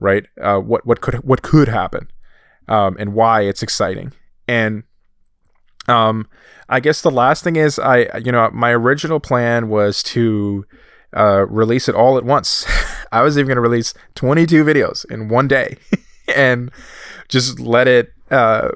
right? 0.00 0.26
Uh, 0.40 0.58
what 0.58 0.86
what 0.86 1.00
could 1.00 1.16
what 1.16 1.42
could 1.42 1.68
happen, 1.68 2.10
um, 2.68 2.96
and 2.98 3.14
why 3.14 3.42
it's 3.42 3.62
exciting. 3.62 4.12
And 4.48 4.84
um, 5.88 6.28
I 6.68 6.80
guess 6.80 7.02
the 7.02 7.10
last 7.10 7.44
thing 7.44 7.56
is 7.56 7.78
I 7.78 8.18
you 8.18 8.32
know 8.32 8.50
my 8.52 8.70
original 8.70 9.20
plan 9.20 9.68
was 9.68 10.02
to 10.04 10.64
uh, 11.16 11.46
release 11.48 11.88
it 11.88 11.94
all 11.94 12.18
at 12.18 12.24
once. 12.24 12.66
I 13.12 13.22
was 13.22 13.38
even 13.38 13.48
going 13.48 13.56
to 13.56 13.62
release 13.62 13.94
22 14.16 14.64
videos 14.64 15.04
in 15.10 15.28
one 15.28 15.48
day, 15.48 15.76
and 16.36 16.70
just 17.28 17.60
let 17.60 17.88
it 17.88 18.12
uh, 18.30 18.70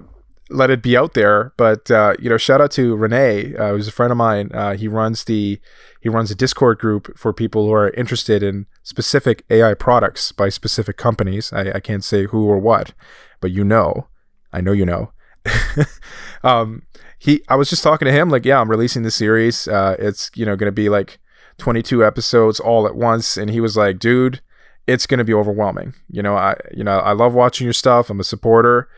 let 0.50 0.70
it 0.70 0.82
be 0.82 0.96
out 0.96 1.14
there. 1.14 1.52
But 1.56 1.90
uh, 1.90 2.14
you 2.18 2.28
know, 2.28 2.36
shout 2.36 2.60
out 2.60 2.70
to 2.72 2.96
Renee, 2.96 3.54
uh, 3.56 3.70
who's 3.70 3.88
a 3.88 3.92
friend 3.92 4.10
of 4.10 4.18
mine. 4.18 4.50
Uh, 4.52 4.76
he 4.76 4.88
runs 4.88 5.24
the 5.24 5.60
he 6.00 6.08
runs 6.08 6.30
a 6.30 6.34
Discord 6.34 6.78
group 6.78 7.16
for 7.16 7.32
people 7.32 7.66
who 7.66 7.72
are 7.72 7.90
interested 7.90 8.42
in 8.42 8.66
specific 8.82 9.44
AI 9.50 9.74
products 9.74 10.32
by 10.32 10.48
specific 10.48 10.96
companies. 10.96 11.52
I, 11.52 11.72
I 11.72 11.80
can't 11.80 12.04
say 12.04 12.26
who 12.26 12.46
or 12.46 12.58
what, 12.58 12.92
but 13.40 13.50
you 13.50 13.64
know, 13.64 14.08
I 14.52 14.60
know 14.60 14.72
you 14.72 14.86
know. 14.86 15.12
um, 16.44 16.82
he, 17.18 17.42
I 17.48 17.56
was 17.56 17.70
just 17.70 17.82
talking 17.82 18.06
to 18.06 18.12
him 18.12 18.28
like, 18.28 18.44
yeah, 18.44 18.60
I'm 18.60 18.70
releasing 18.70 19.02
the 19.02 19.10
series. 19.10 19.68
Uh, 19.68 19.96
it's 19.98 20.30
you 20.34 20.44
know 20.44 20.56
going 20.56 20.68
to 20.68 20.72
be 20.72 20.88
like 20.88 21.18
22 21.58 22.04
episodes 22.04 22.60
all 22.60 22.86
at 22.86 22.96
once, 22.96 23.36
and 23.36 23.50
he 23.50 23.60
was 23.60 23.76
like, 23.76 23.98
dude. 23.98 24.40
It's 24.86 25.06
going 25.06 25.18
to 25.18 25.24
be 25.24 25.34
overwhelming. 25.34 25.94
You 26.08 26.20
know, 26.20 26.34
I 26.34 26.56
you 26.74 26.82
know, 26.82 26.98
I 26.98 27.12
love 27.12 27.32
watching 27.32 27.64
your 27.64 27.74
stuff. 27.74 28.10
I'm 28.10 28.18
a 28.18 28.24
supporter, 28.24 28.88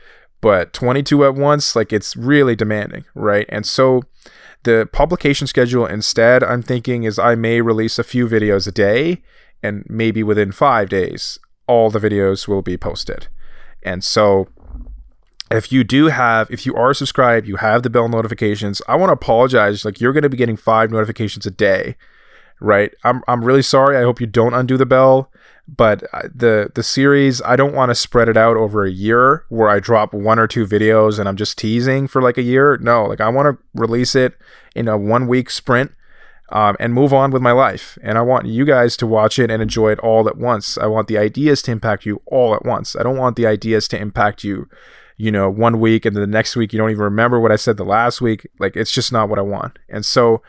but 0.42 0.74
22 0.74 1.24
at 1.24 1.34
once, 1.34 1.74
like 1.74 1.92
it's 1.92 2.14
really 2.16 2.54
demanding, 2.54 3.06
right? 3.14 3.46
And 3.48 3.64
so 3.64 4.02
the 4.64 4.88
publication 4.92 5.46
schedule 5.46 5.86
instead, 5.86 6.42
I'm 6.42 6.62
thinking, 6.62 7.04
is 7.04 7.18
I 7.18 7.36
may 7.36 7.62
release 7.62 7.98
a 7.98 8.04
few 8.04 8.28
videos 8.28 8.68
a 8.68 8.72
day, 8.72 9.22
and 9.62 9.86
maybe 9.88 10.22
within 10.22 10.52
five 10.52 10.90
days, 10.90 11.38
all 11.66 11.88
the 11.88 12.00
videos 12.00 12.46
will 12.46 12.60
be 12.60 12.76
posted. 12.76 13.28
And 13.84 14.04
so 14.04 14.48
if 15.50 15.70
you 15.70 15.84
do 15.84 16.06
have 16.06 16.50
if 16.50 16.66
you 16.66 16.74
are 16.74 16.94
subscribed 16.94 17.46
you 17.46 17.56
have 17.56 17.82
the 17.82 17.90
bell 17.90 18.08
notifications 18.08 18.80
i 18.88 18.96
want 18.96 19.10
to 19.10 19.12
apologize 19.12 19.84
like 19.84 20.00
you're 20.00 20.14
going 20.14 20.22
to 20.22 20.30
be 20.30 20.36
getting 20.36 20.56
five 20.56 20.90
notifications 20.90 21.44
a 21.44 21.50
day 21.50 21.94
right 22.58 22.94
i'm, 23.04 23.22
I'm 23.28 23.44
really 23.44 23.60
sorry 23.60 23.98
i 23.98 24.02
hope 24.02 24.18
you 24.18 24.26
don't 24.26 24.54
undo 24.54 24.78
the 24.78 24.86
bell 24.86 25.30
but 25.68 26.02
uh, 26.12 26.28
the 26.34 26.70
the 26.74 26.82
series 26.82 27.40
I 27.42 27.56
don't 27.56 27.74
want 27.74 27.90
to 27.90 27.94
spread 27.94 28.28
it 28.28 28.36
out 28.36 28.56
over 28.56 28.84
a 28.84 28.90
year 28.90 29.44
where 29.48 29.68
I 29.68 29.80
drop 29.80 30.12
one 30.12 30.38
or 30.38 30.46
two 30.46 30.66
videos 30.66 31.18
and 31.18 31.28
I'm 31.28 31.36
just 31.36 31.56
teasing 31.58 32.08
for 32.08 32.20
like 32.20 32.38
a 32.38 32.42
year. 32.42 32.76
No, 32.78 33.04
like 33.04 33.20
I 33.20 33.28
want 33.28 33.56
to 33.56 33.64
release 33.74 34.14
it 34.14 34.34
in 34.74 34.88
a 34.88 34.98
one 34.98 35.28
week 35.28 35.50
sprint 35.50 35.92
um, 36.50 36.76
and 36.78 36.92
move 36.92 37.12
on 37.12 37.30
with 37.30 37.42
my 37.42 37.52
life. 37.52 37.96
And 38.02 38.18
I 38.18 38.22
want 38.22 38.46
you 38.46 38.64
guys 38.64 38.96
to 38.98 39.06
watch 39.06 39.38
it 39.38 39.50
and 39.50 39.62
enjoy 39.62 39.92
it 39.92 40.00
all 40.00 40.28
at 40.28 40.36
once. 40.36 40.76
I 40.76 40.86
want 40.86 41.08
the 41.08 41.18
ideas 41.18 41.62
to 41.62 41.70
impact 41.72 42.04
you 42.06 42.20
all 42.26 42.54
at 42.54 42.64
once. 42.64 42.94
I 42.94 43.02
don't 43.02 43.16
want 43.16 43.36
the 43.36 43.46
ideas 43.46 43.88
to 43.88 43.98
impact 43.98 44.44
you, 44.44 44.68
you 45.16 45.30
know, 45.30 45.48
one 45.48 45.80
week 45.80 46.04
and 46.04 46.14
then 46.14 46.20
the 46.20 46.26
next 46.26 46.56
week 46.56 46.72
you 46.72 46.78
don't 46.78 46.90
even 46.90 47.02
remember 47.02 47.40
what 47.40 47.52
I 47.52 47.56
said 47.56 47.76
the 47.76 47.84
last 47.84 48.20
week. 48.20 48.46
Like 48.58 48.76
it's 48.76 48.92
just 48.92 49.12
not 49.12 49.28
what 49.28 49.38
I 49.38 49.42
want. 49.42 49.78
And 49.88 50.04
so 50.04 50.42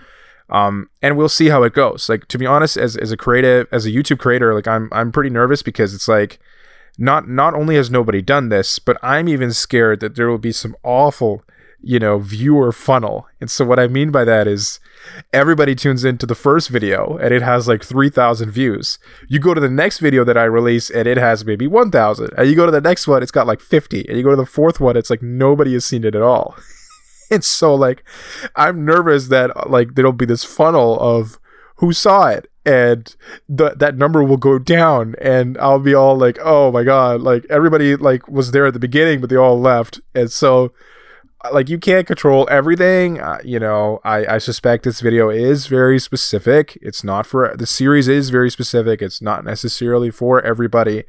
um, 0.53 0.89
and 1.01 1.17
we'll 1.17 1.29
see 1.29 1.49
how 1.49 1.63
it 1.63 1.73
goes. 1.73 2.07
Like 2.07 2.27
to 2.27 2.37
be 2.37 2.45
honest, 2.45 2.77
as, 2.77 2.95
as 2.95 3.11
a 3.11 3.17
creative, 3.17 3.67
as 3.71 3.87
a 3.87 3.89
YouTube 3.89 4.19
creator, 4.19 4.53
like 4.53 4.67
I'm 4.67 4.87
I'm 4.91 5.11
pretty 5.11 5.31
nervous 5.31 5.63
because 5.63 5.93
it's 5.95 6.07
like 6.07 6.39
not 6.97 7.27
not 7.27 7.55
only 7.55 7.75
has 7.75 7.89
nobody 7.89 8.21
done 8.21 8.49
this, 8.49 8.77
but 8.77 8.97
I'm 9.01 9.27
even 9.27 9.51
scared 9.51 9.99
that 10.01 10.15
there 10.15 10.29
will 10.29 10.37
be 10.37 10.51
some 10.51 10.75
awful, 10.83 11.43
you 11.81 11.97
know, 11.97 12.19
viewer 12.19 12.71
funnel. 12.71 13.27
And 13.41 13.49
so 13.49 13.65
what 13.65 13.79
I 13.79 13.87
mean 13.87 14.11
by 14.11 14.23
that 14.25 14.47
is 14.47 14.79
everybody 15.33 15.73
tunes 15.73 16.05
into 16.05 16.27
the 16.27 16.35
first 16.35 16.69
video 16.69 17.17
and 17.17 17.33
it 17.33 17.41
has 17.41 17.67
like 17.67 17.83
3000 17.83 18.51
views. 18.51 18.99
You 19.27 19.39
go 19.39 19.55
to 19.55 19.59
the 19.59 19.69
next 19.69 19.97
video 19.97 20.23
that 20.23 20.37
I 20.37 20.43
release 20.43 20.91
and 20.91 21.07
it 21.07 21.17
has 21.17 21.43
maybe 21.43 21.65
1000. 21.65 22.29
And 22.37 22.47
you 22.47 22.55
go 22.55 22.67
to 22.67 22.71
the 22.71 22.79
next 22.79 23.07
one, 23.07 23.23
it's 23.23 23.31
got 23.31 23.47
like 23.47 23.59
50. 23.59 24.07
And 24.07 24.17
you 24.17 24.23
go 24.23 24.29
to 24.29 24.35
the 24.35 24.45
fourth 24.45 24.79
one, 24.79 24.95
it's 24.95 25.09
like 25.09 25.23
nobody 25.23 25.73
has 25.73 25.83
seen 25.83 26.03
it 26.03 26.13
at 26.13 26.21
all. 26.21 26.55
and 27.31 27.43
so 27.43 27.73
like 27.73 28.03
i'm 28.55 28.85
nervous 28.85 29.27
that 29.27 29.69
like 29.69 29.95
there'll 29.95 30.11
be 30.11 30.25
this 30.25 30.43
funnel 30.43 30.99
of 30.99 31.39
who 31.77 31.91
saw 31.91 32.27
it 32.27 32.49
and 32.65 33.15
the, 33.49 33.71
that 33.71 33.97
number 33.97 34.23
will 34.23 34.37
go 34.37 34.57
down 34.57 35.15
and 35.19 35.57
i'll 35.57 35.79
be 35.79 35.93
all 35.93 36.17
like 36.17 36.37
oh 36.41 36.71
my 36.71 36.83
god 36.83 37.21
like 37.21 37.45
everybody 37.49 37.95
like 37.95 38.27
was 38.27 38.51
there 38.51 38.65
at 38.65 38.73
the 38.73 38.79
beginning 38.79 39.19
but 39.19 39.29
they 39.29 39.35
all 39.35 39.59
left 39.59 39.99
and 40.15 40.31
so 40.31 40.71
like 41.51 41.67
you 41.67 41.77
can't 41.77 42.07
control 42.07 42.47
everything 42.49 43.19
uh, 43.19 43.39
you 43.43 43.59
know 43.59 43.99
I, 44.05 44.35
I 44.35 44.37
suspect 44.37 44.85
this 44.85 45.01
video 45.01 45.29
is 45.29 45.67
very 45.67 45.99
specific 45.99 46.77
it's 46.81 47.03
not 47.03 47.25
for 47.25 47.53
the 47.57 47.65
series 47.65 48.07
is 48.07 48.29
very 48.29 48.49
specific 48.49 49.01
it's 49.01 49.21
not 49.21 49.43
necessarily 49.43 50.09
for 50.09 50.41
everybody 50.41 51.03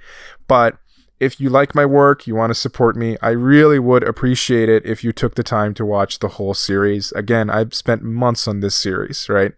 but 0.49 0.77
if 1.21 1.41
you 1.41 1.49
like 1.49 1.75
my 1.75 1.87
work, 1.87 2.27
you 2.27 2.35
want 2.35 2.51
to 2.51 2.55
support 2.55 2.97
me, 2.97 3.17
I 3.23 3.31
really 3.31 3.79
would 3.79 4.03
appreciate 4.03 4.69
it 4.69 4.85
if 4.85 5.05
you 5.05 5.13
took 5.13 5.35
the 5.37 5.43
time 5.43 5.75
to 5.75 5.85
watch 5.85 6.19
the 6.19 6.29
whole 6.29 6.55
series. 6.55 7.13
Again, 7.13 7.49
I've 7.51 7.75
spent 7.75 8.03
months 8.03 8.49
on 8.49 8.61
this 8.61 8.75
series, 8.75 9.29
right? 9.29 9.53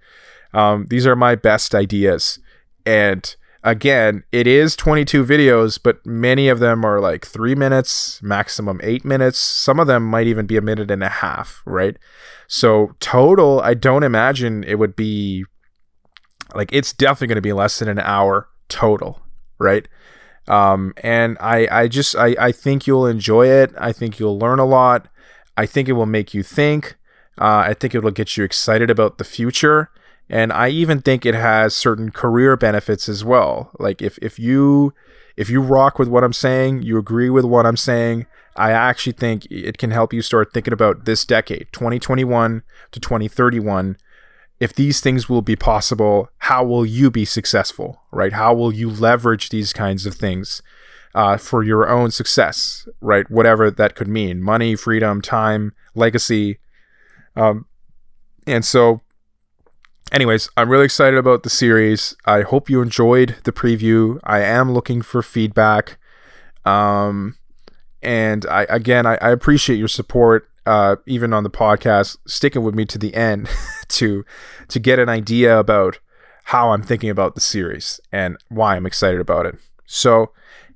Um, 0.53 0.87
these 0.89 1.07
are 1.07 1.17
my 1.17 1.35
best 1.35 1.75
ideas. 1.75 2.39
And 2.85 3.35
again, 3.65 4.23
it 4.33 4.47
is 4.47 4.77
22 4.77 5.25
videos, 5.25 5.79
but 5.83 6.05
many 6.07 6.49
of 6.49 6.61
them 6.61 6.85
are 6.85 7.01
like 7.01 7.27
three 7.27 7.55
minutes, 7.55 8.23
maximum 8.23 8.81
eight 8.83 9.05
minutes. 9.05 9.39
Some 9.39 9.81
of 9.81 9.87
them 9.87 10.05
might 10.05 10.27
even 10.27 10.47
be 10.47 10.57
a 10.57 10.63
minute 10.63 10.91
and 10.91 11.03
a 11.03 11.09
half, 11.09 11.63
right? 11.65 11.97
So, 12.47 12.95
total, 13.01 13.61
I 13.61 13.75
don't 13.75 14.05
imagine 14.05 14.63
it 14.63 14.79
would 14.79 14.95
be 14.95 15.45
like 16.55 16.71
it's 16.73 16.93
definitely 16.93 17.27
going 17.27 17.37
to 17.37 17.43
be 17.43 17.53
less 17.53 17.79
than 17.79 17.89
an 17.89 17.99
hour 17.99 18.49
total, 18.69 19.21
right? 19.59 19.89
Um, 20.49 20.95
and 21.03 21.37
I, 21.41 21.69
I 21.71 21.89
just, 21.89 22.15
I, 22.17 22.37
I 22.39 22.53
think 22.53 22.87
you'll 22.87 23.07
enjoy 23.07 23.49
it. 23.49 23.73
I 23.79 23.93
think 23.93 24.19
you'll 24.19 24.39
learn 24.39 24.59
a 24.59 24.65
lot. 24.65 25.09
I 25.57 25.67
think 25.67 25.89
it 25.89 25.93
will 25.93 26.07
make 26.07 26.35
you 26.35 26.43
think. 26.43 26.97
Uh, 27.39 27.65
I 27.67 27.75
think 27.75 27.95
it 27.95 28.01
will 28.01 28.11
get 28.11 28.37
you 28.37 28.45
excited 28.45 28.91
about 28.91 29.19
the 29.19 29.25
future. 29.25 29.91
And 30.29 30.53
I 30.53 30.69
even 30.69 31.03
think 31.03 31.25
it 31.25 31.35
has 31.35 31.75
certain 31.75 32.11
career 32.11 32.57
benefits 32.57 33.09
as 33.09 33.25
well. 33.25 33.71
Like 33.79 34.03
if, 34.03 34.19
if 34.23 34.39
you 34.39 34.93
if 35.37 35.51
you 35.51 35.61
rock 35.61 35.99
with 35.99 36.09
what 36.09 36.25
I'm 36.25 36.33
saying, 36.33 36.83
you 36.83 36.97
agree 36.99 37.29
with 37.29 37.45
what 37.45 37.67
I'm 37.67 37.77
saying, 37.77 38.27
I 38.57 38.73
actually 38.73 39.13
think 39.13 39.47
it 39.51 39.77
can 39.77 39.91
help 39.91 40.13
you 40.13 40.23
start 40.23 40.53
thinking 40.53 40.73
about 40.73 41.05
this 41.05 41.27
decade, 41.27 41.69
2021 41.73 42.63
to 42.93 43.01
2031. 43.01 43.99
If 44.59 44.75
these 44.75 45.01
things 45.01 45.29
will 45.29 45.43
be 45.43 45.57
possible, 45.57 46.31
how 46.39 46.65
will 46.65 46.87
you 46.87 47.11
be 47.11 47.25
successful, 47.25 48.03
right? 48.11 48.33
How 48.33 48.55
will 48.55 48.73
you 48.73 48.89
leverage 48.89 49.51
these 49.51 49.73
kinds 49.73 50.07
of 50.07 50.15
things 50.15 50.63
uh, 51.15 51.37
for 51.37 51.63
your 51.63 51.89
own 51.89 52.11
success, 52.11 52.89
right? 53.01 53.31
Whatever 53.31 53.71
that 53.71 53.95
could 53.95 54.09
mean 54.09 54.43
money, 54.43 54.77
freedom, 54.77 55.21
time, 55.21 55.73
legacy. 55.95 56.59
Um, 57.35 57.67
and 58.47 58.65
so, 58.65 59.03
anyways, 60.13 60.49
I'm 60.57 60.71
really 60.71 60.85
excited 60.85 61.19
about 61.19 61.43
the 61.43 61.51
series. 61.51 62.15
I 62.25 62.43
hope 62.43 62.71
you 62.71 62.81
enjoyed 62.81 63.37
the 63.45 63.53
preview. 63.53 64.21
I 64.25 64.41
am 64.41 64.73
looking 64.73 65.03
for 65.03 65.23
feedback. 65.23 65.99
Um, 66.65 67.37
and 68.03 68.47
I 68.47 68.67
again 68.69 69.07
I, 69.07 69.17
I 69.17 69.31
appreciate 69.31 69.77
your 69.77 69.89
support 69.89 70.49
uh, 70.67 70.97
even 71.07 71.33
on 71.33 71.45
the 71.45 71.51
podcast, 71.51 72.17
sticking 72.27 72.63
with 72.63 72.75
me 72.75 72.85
to 72.87 72.99
the 72.99 73.15
end 73.15 73.49
to 73.89 74.25
to 74.69 74.79
get 74.79 74.99
an 74.99 75.09
idea 75.09 75.59
about 75.59 75.99
how 76.47 76.71
I'm 76.71 76.83
thinking 76.83 77.11
about 77.11 77.35
the 77.35 77.41
series 77.41 78.01
and 78.13 78.37
why 78.49 78.77
I'm 78.77 78.87
excited 78.87 79.21
about 79.21 79.47
it. 79.47 79.57
So, 79.85 80.33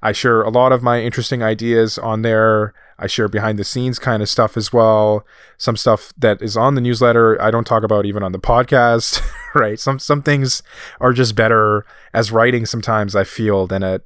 I 0.03 0.11
share 0.11 0.41
a 0.43 0.51
lot 0.51 0.71
of 0.71 0.83
my 0.83 1.01
interesting 1.01 1.41
ideas 1.41 1.97
on 1.97 2.21
there. 2.21 2.75
I 2.99 3.07
share 3.07 3.27
behind 3.27 3.57
the 3.57 3.63
scenes 3.63 3.97
kind 3.97 4.21
of 4.21 4.29
stuff 4.29 4.55
as 4.55 4.71
well. 4.71 5.25
Some 5.57 5.75
stuff 5.75 6.13
that 6.15 6.43
is 6.43 6.55
on 6.55 6.75
the 6.75 6.81
newsletter 6.81 7.41
I 7.41 7.49
don't 7.49 7.65
talk 7.65 7.81
about 7.81 8.05
even 8.05 8.21
on 8.21 8.33
the 8.33 8.39
podcast, 8.39 9.27
right? 9.55 9.79
Some 9.79 9.97
some 9.97 10.21
things 10.21 10.61
are 11.01 11.11
just 11.11 11.33
better 11.33 11.83
as 12.13 12.31
writing 12.31 12.67
sometimes 12.67 13.15
I 13.15 13.23
feel 13.23 13.65
than 13.65 13.81
a 13.81 14.01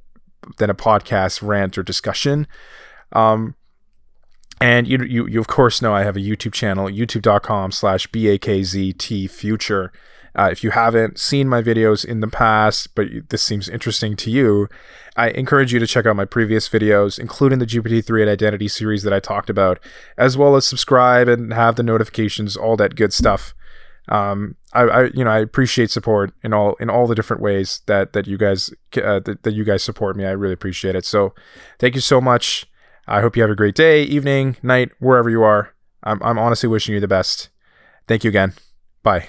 than 0.56 0.70
a 0.70 0.74
podcast 0.74 1.46
rant 1.46 1.76
or 1.76 1.82
discussion. 1.82 2.46
Um, 3.12 3.56
and 4.62 4.86
you, 4.86 4.98
you, 5.02 5.26
you 5.26 5.40
of 5.40 5.48
course 5.48 5.82
know 5.82 5.92
I 5.92 6.04
have 6.04 6.16
a 6.16 6.20
YouTube 6.20 6.52
channel, 6.52 6.86
youtube.com 6.86 7.72
slash 7.72 8.08
bakztfuture. 8.08 9.88
Uh, 10.34 10.48
if 10.50 10.64
you 10.64 10.70
haven't 10.70 11.18
seen 11.18 11.48
my 11.48 11.60
videos 11.60 12.04
in 12.06 12.20
the 12.20 12.28
past, 12.28 12.94
but 12.94 13.08
this 13.28 13.42
seems 13.42 13.68
interesting 13.68 14.16
to 14.16 14.30
you, 14.30 14.68
I 15.14 15.28
encourage 15.30 15.74
you 15.74 15.78
to 15.78 15.86
check 15.86 16.06
out 16.06 16.16
my 16.16 16.24
previous 16.24 16.68
videos, 16.68 17.18
including 17.18 17.58
the 17.58 17.66
GPT-3 17.66 18.22
and 18.22 18.30
Identity 18.30 18.68
series 18.68 19.02
that 19.02 19.12
I 19.12 19.20
talked 19.20 19.50
about, 19.50 19.78
as 20.16 20.38
well 20.38 20.56
as 20.56 20.66
subscribe 20.66 21.28
and 21.28 21.52
have 21.52 21.76
the 21.76 21.82
notifications, 21.82 22.56
all 22.56 22.76
that 22.76 22.94
good 22.94 23.12
stuff. 23.12 23.54
Um, 24.08 24.56
I, 24.72 24.82
I, 24.82 25.04
you 25.12 25.24
know, 25.24 25.30
I 25.30 25.40
appreciate 25.40 25.90
support 25.90 26.32
in 26.42 26.52
all 26.54 26.74
in 26.80 26.88
all 26.88 27.06
the 27.06 27.14
different 27.14 27.42
ways 27.42 27.82
that 27.86 28.14
that 28.14 28.26
you 28.26 28.36
guys 28.38 28.70
uh, 28.96 29.20
that, 29.20 29.42
that 29.42 29.52
you 29.52 29.64
guys 29.64 29.82
support 29.82 30.16
me. 30.16 30.24
I 30.24 30.30
really 30.30 30.54
appreciate 30.54 30.96
it. 30.96 31.04
So, 31.04 31.34
thank 31.78 31.94
you 31.94 32.00
so 32.00 32.20
much. 32.20 32.66
I 33.06 33.20
hope 33.20 33.36
you 33.36 33.42
have 33.42 33.50
a 33.50 33.56
great 33.56 33.74
day, 33.74 34.02
evening, 34.04 34.56
night, 34.62 34.90
wherever 34.98 35.28
you 35.28 35.42
are. 35.42 35.74
I'm 36.02 36.22
I'm 36.22 36.38
honestly 36.38 36.68
wishing 36.68 36.94
you 36.94 37.00
the 37.00 37.08
best. 37.08 37.48
Thank 38.06 38.24
you 38.24 38.28
again. 38.28 38.54
Bye. 39.02 39.28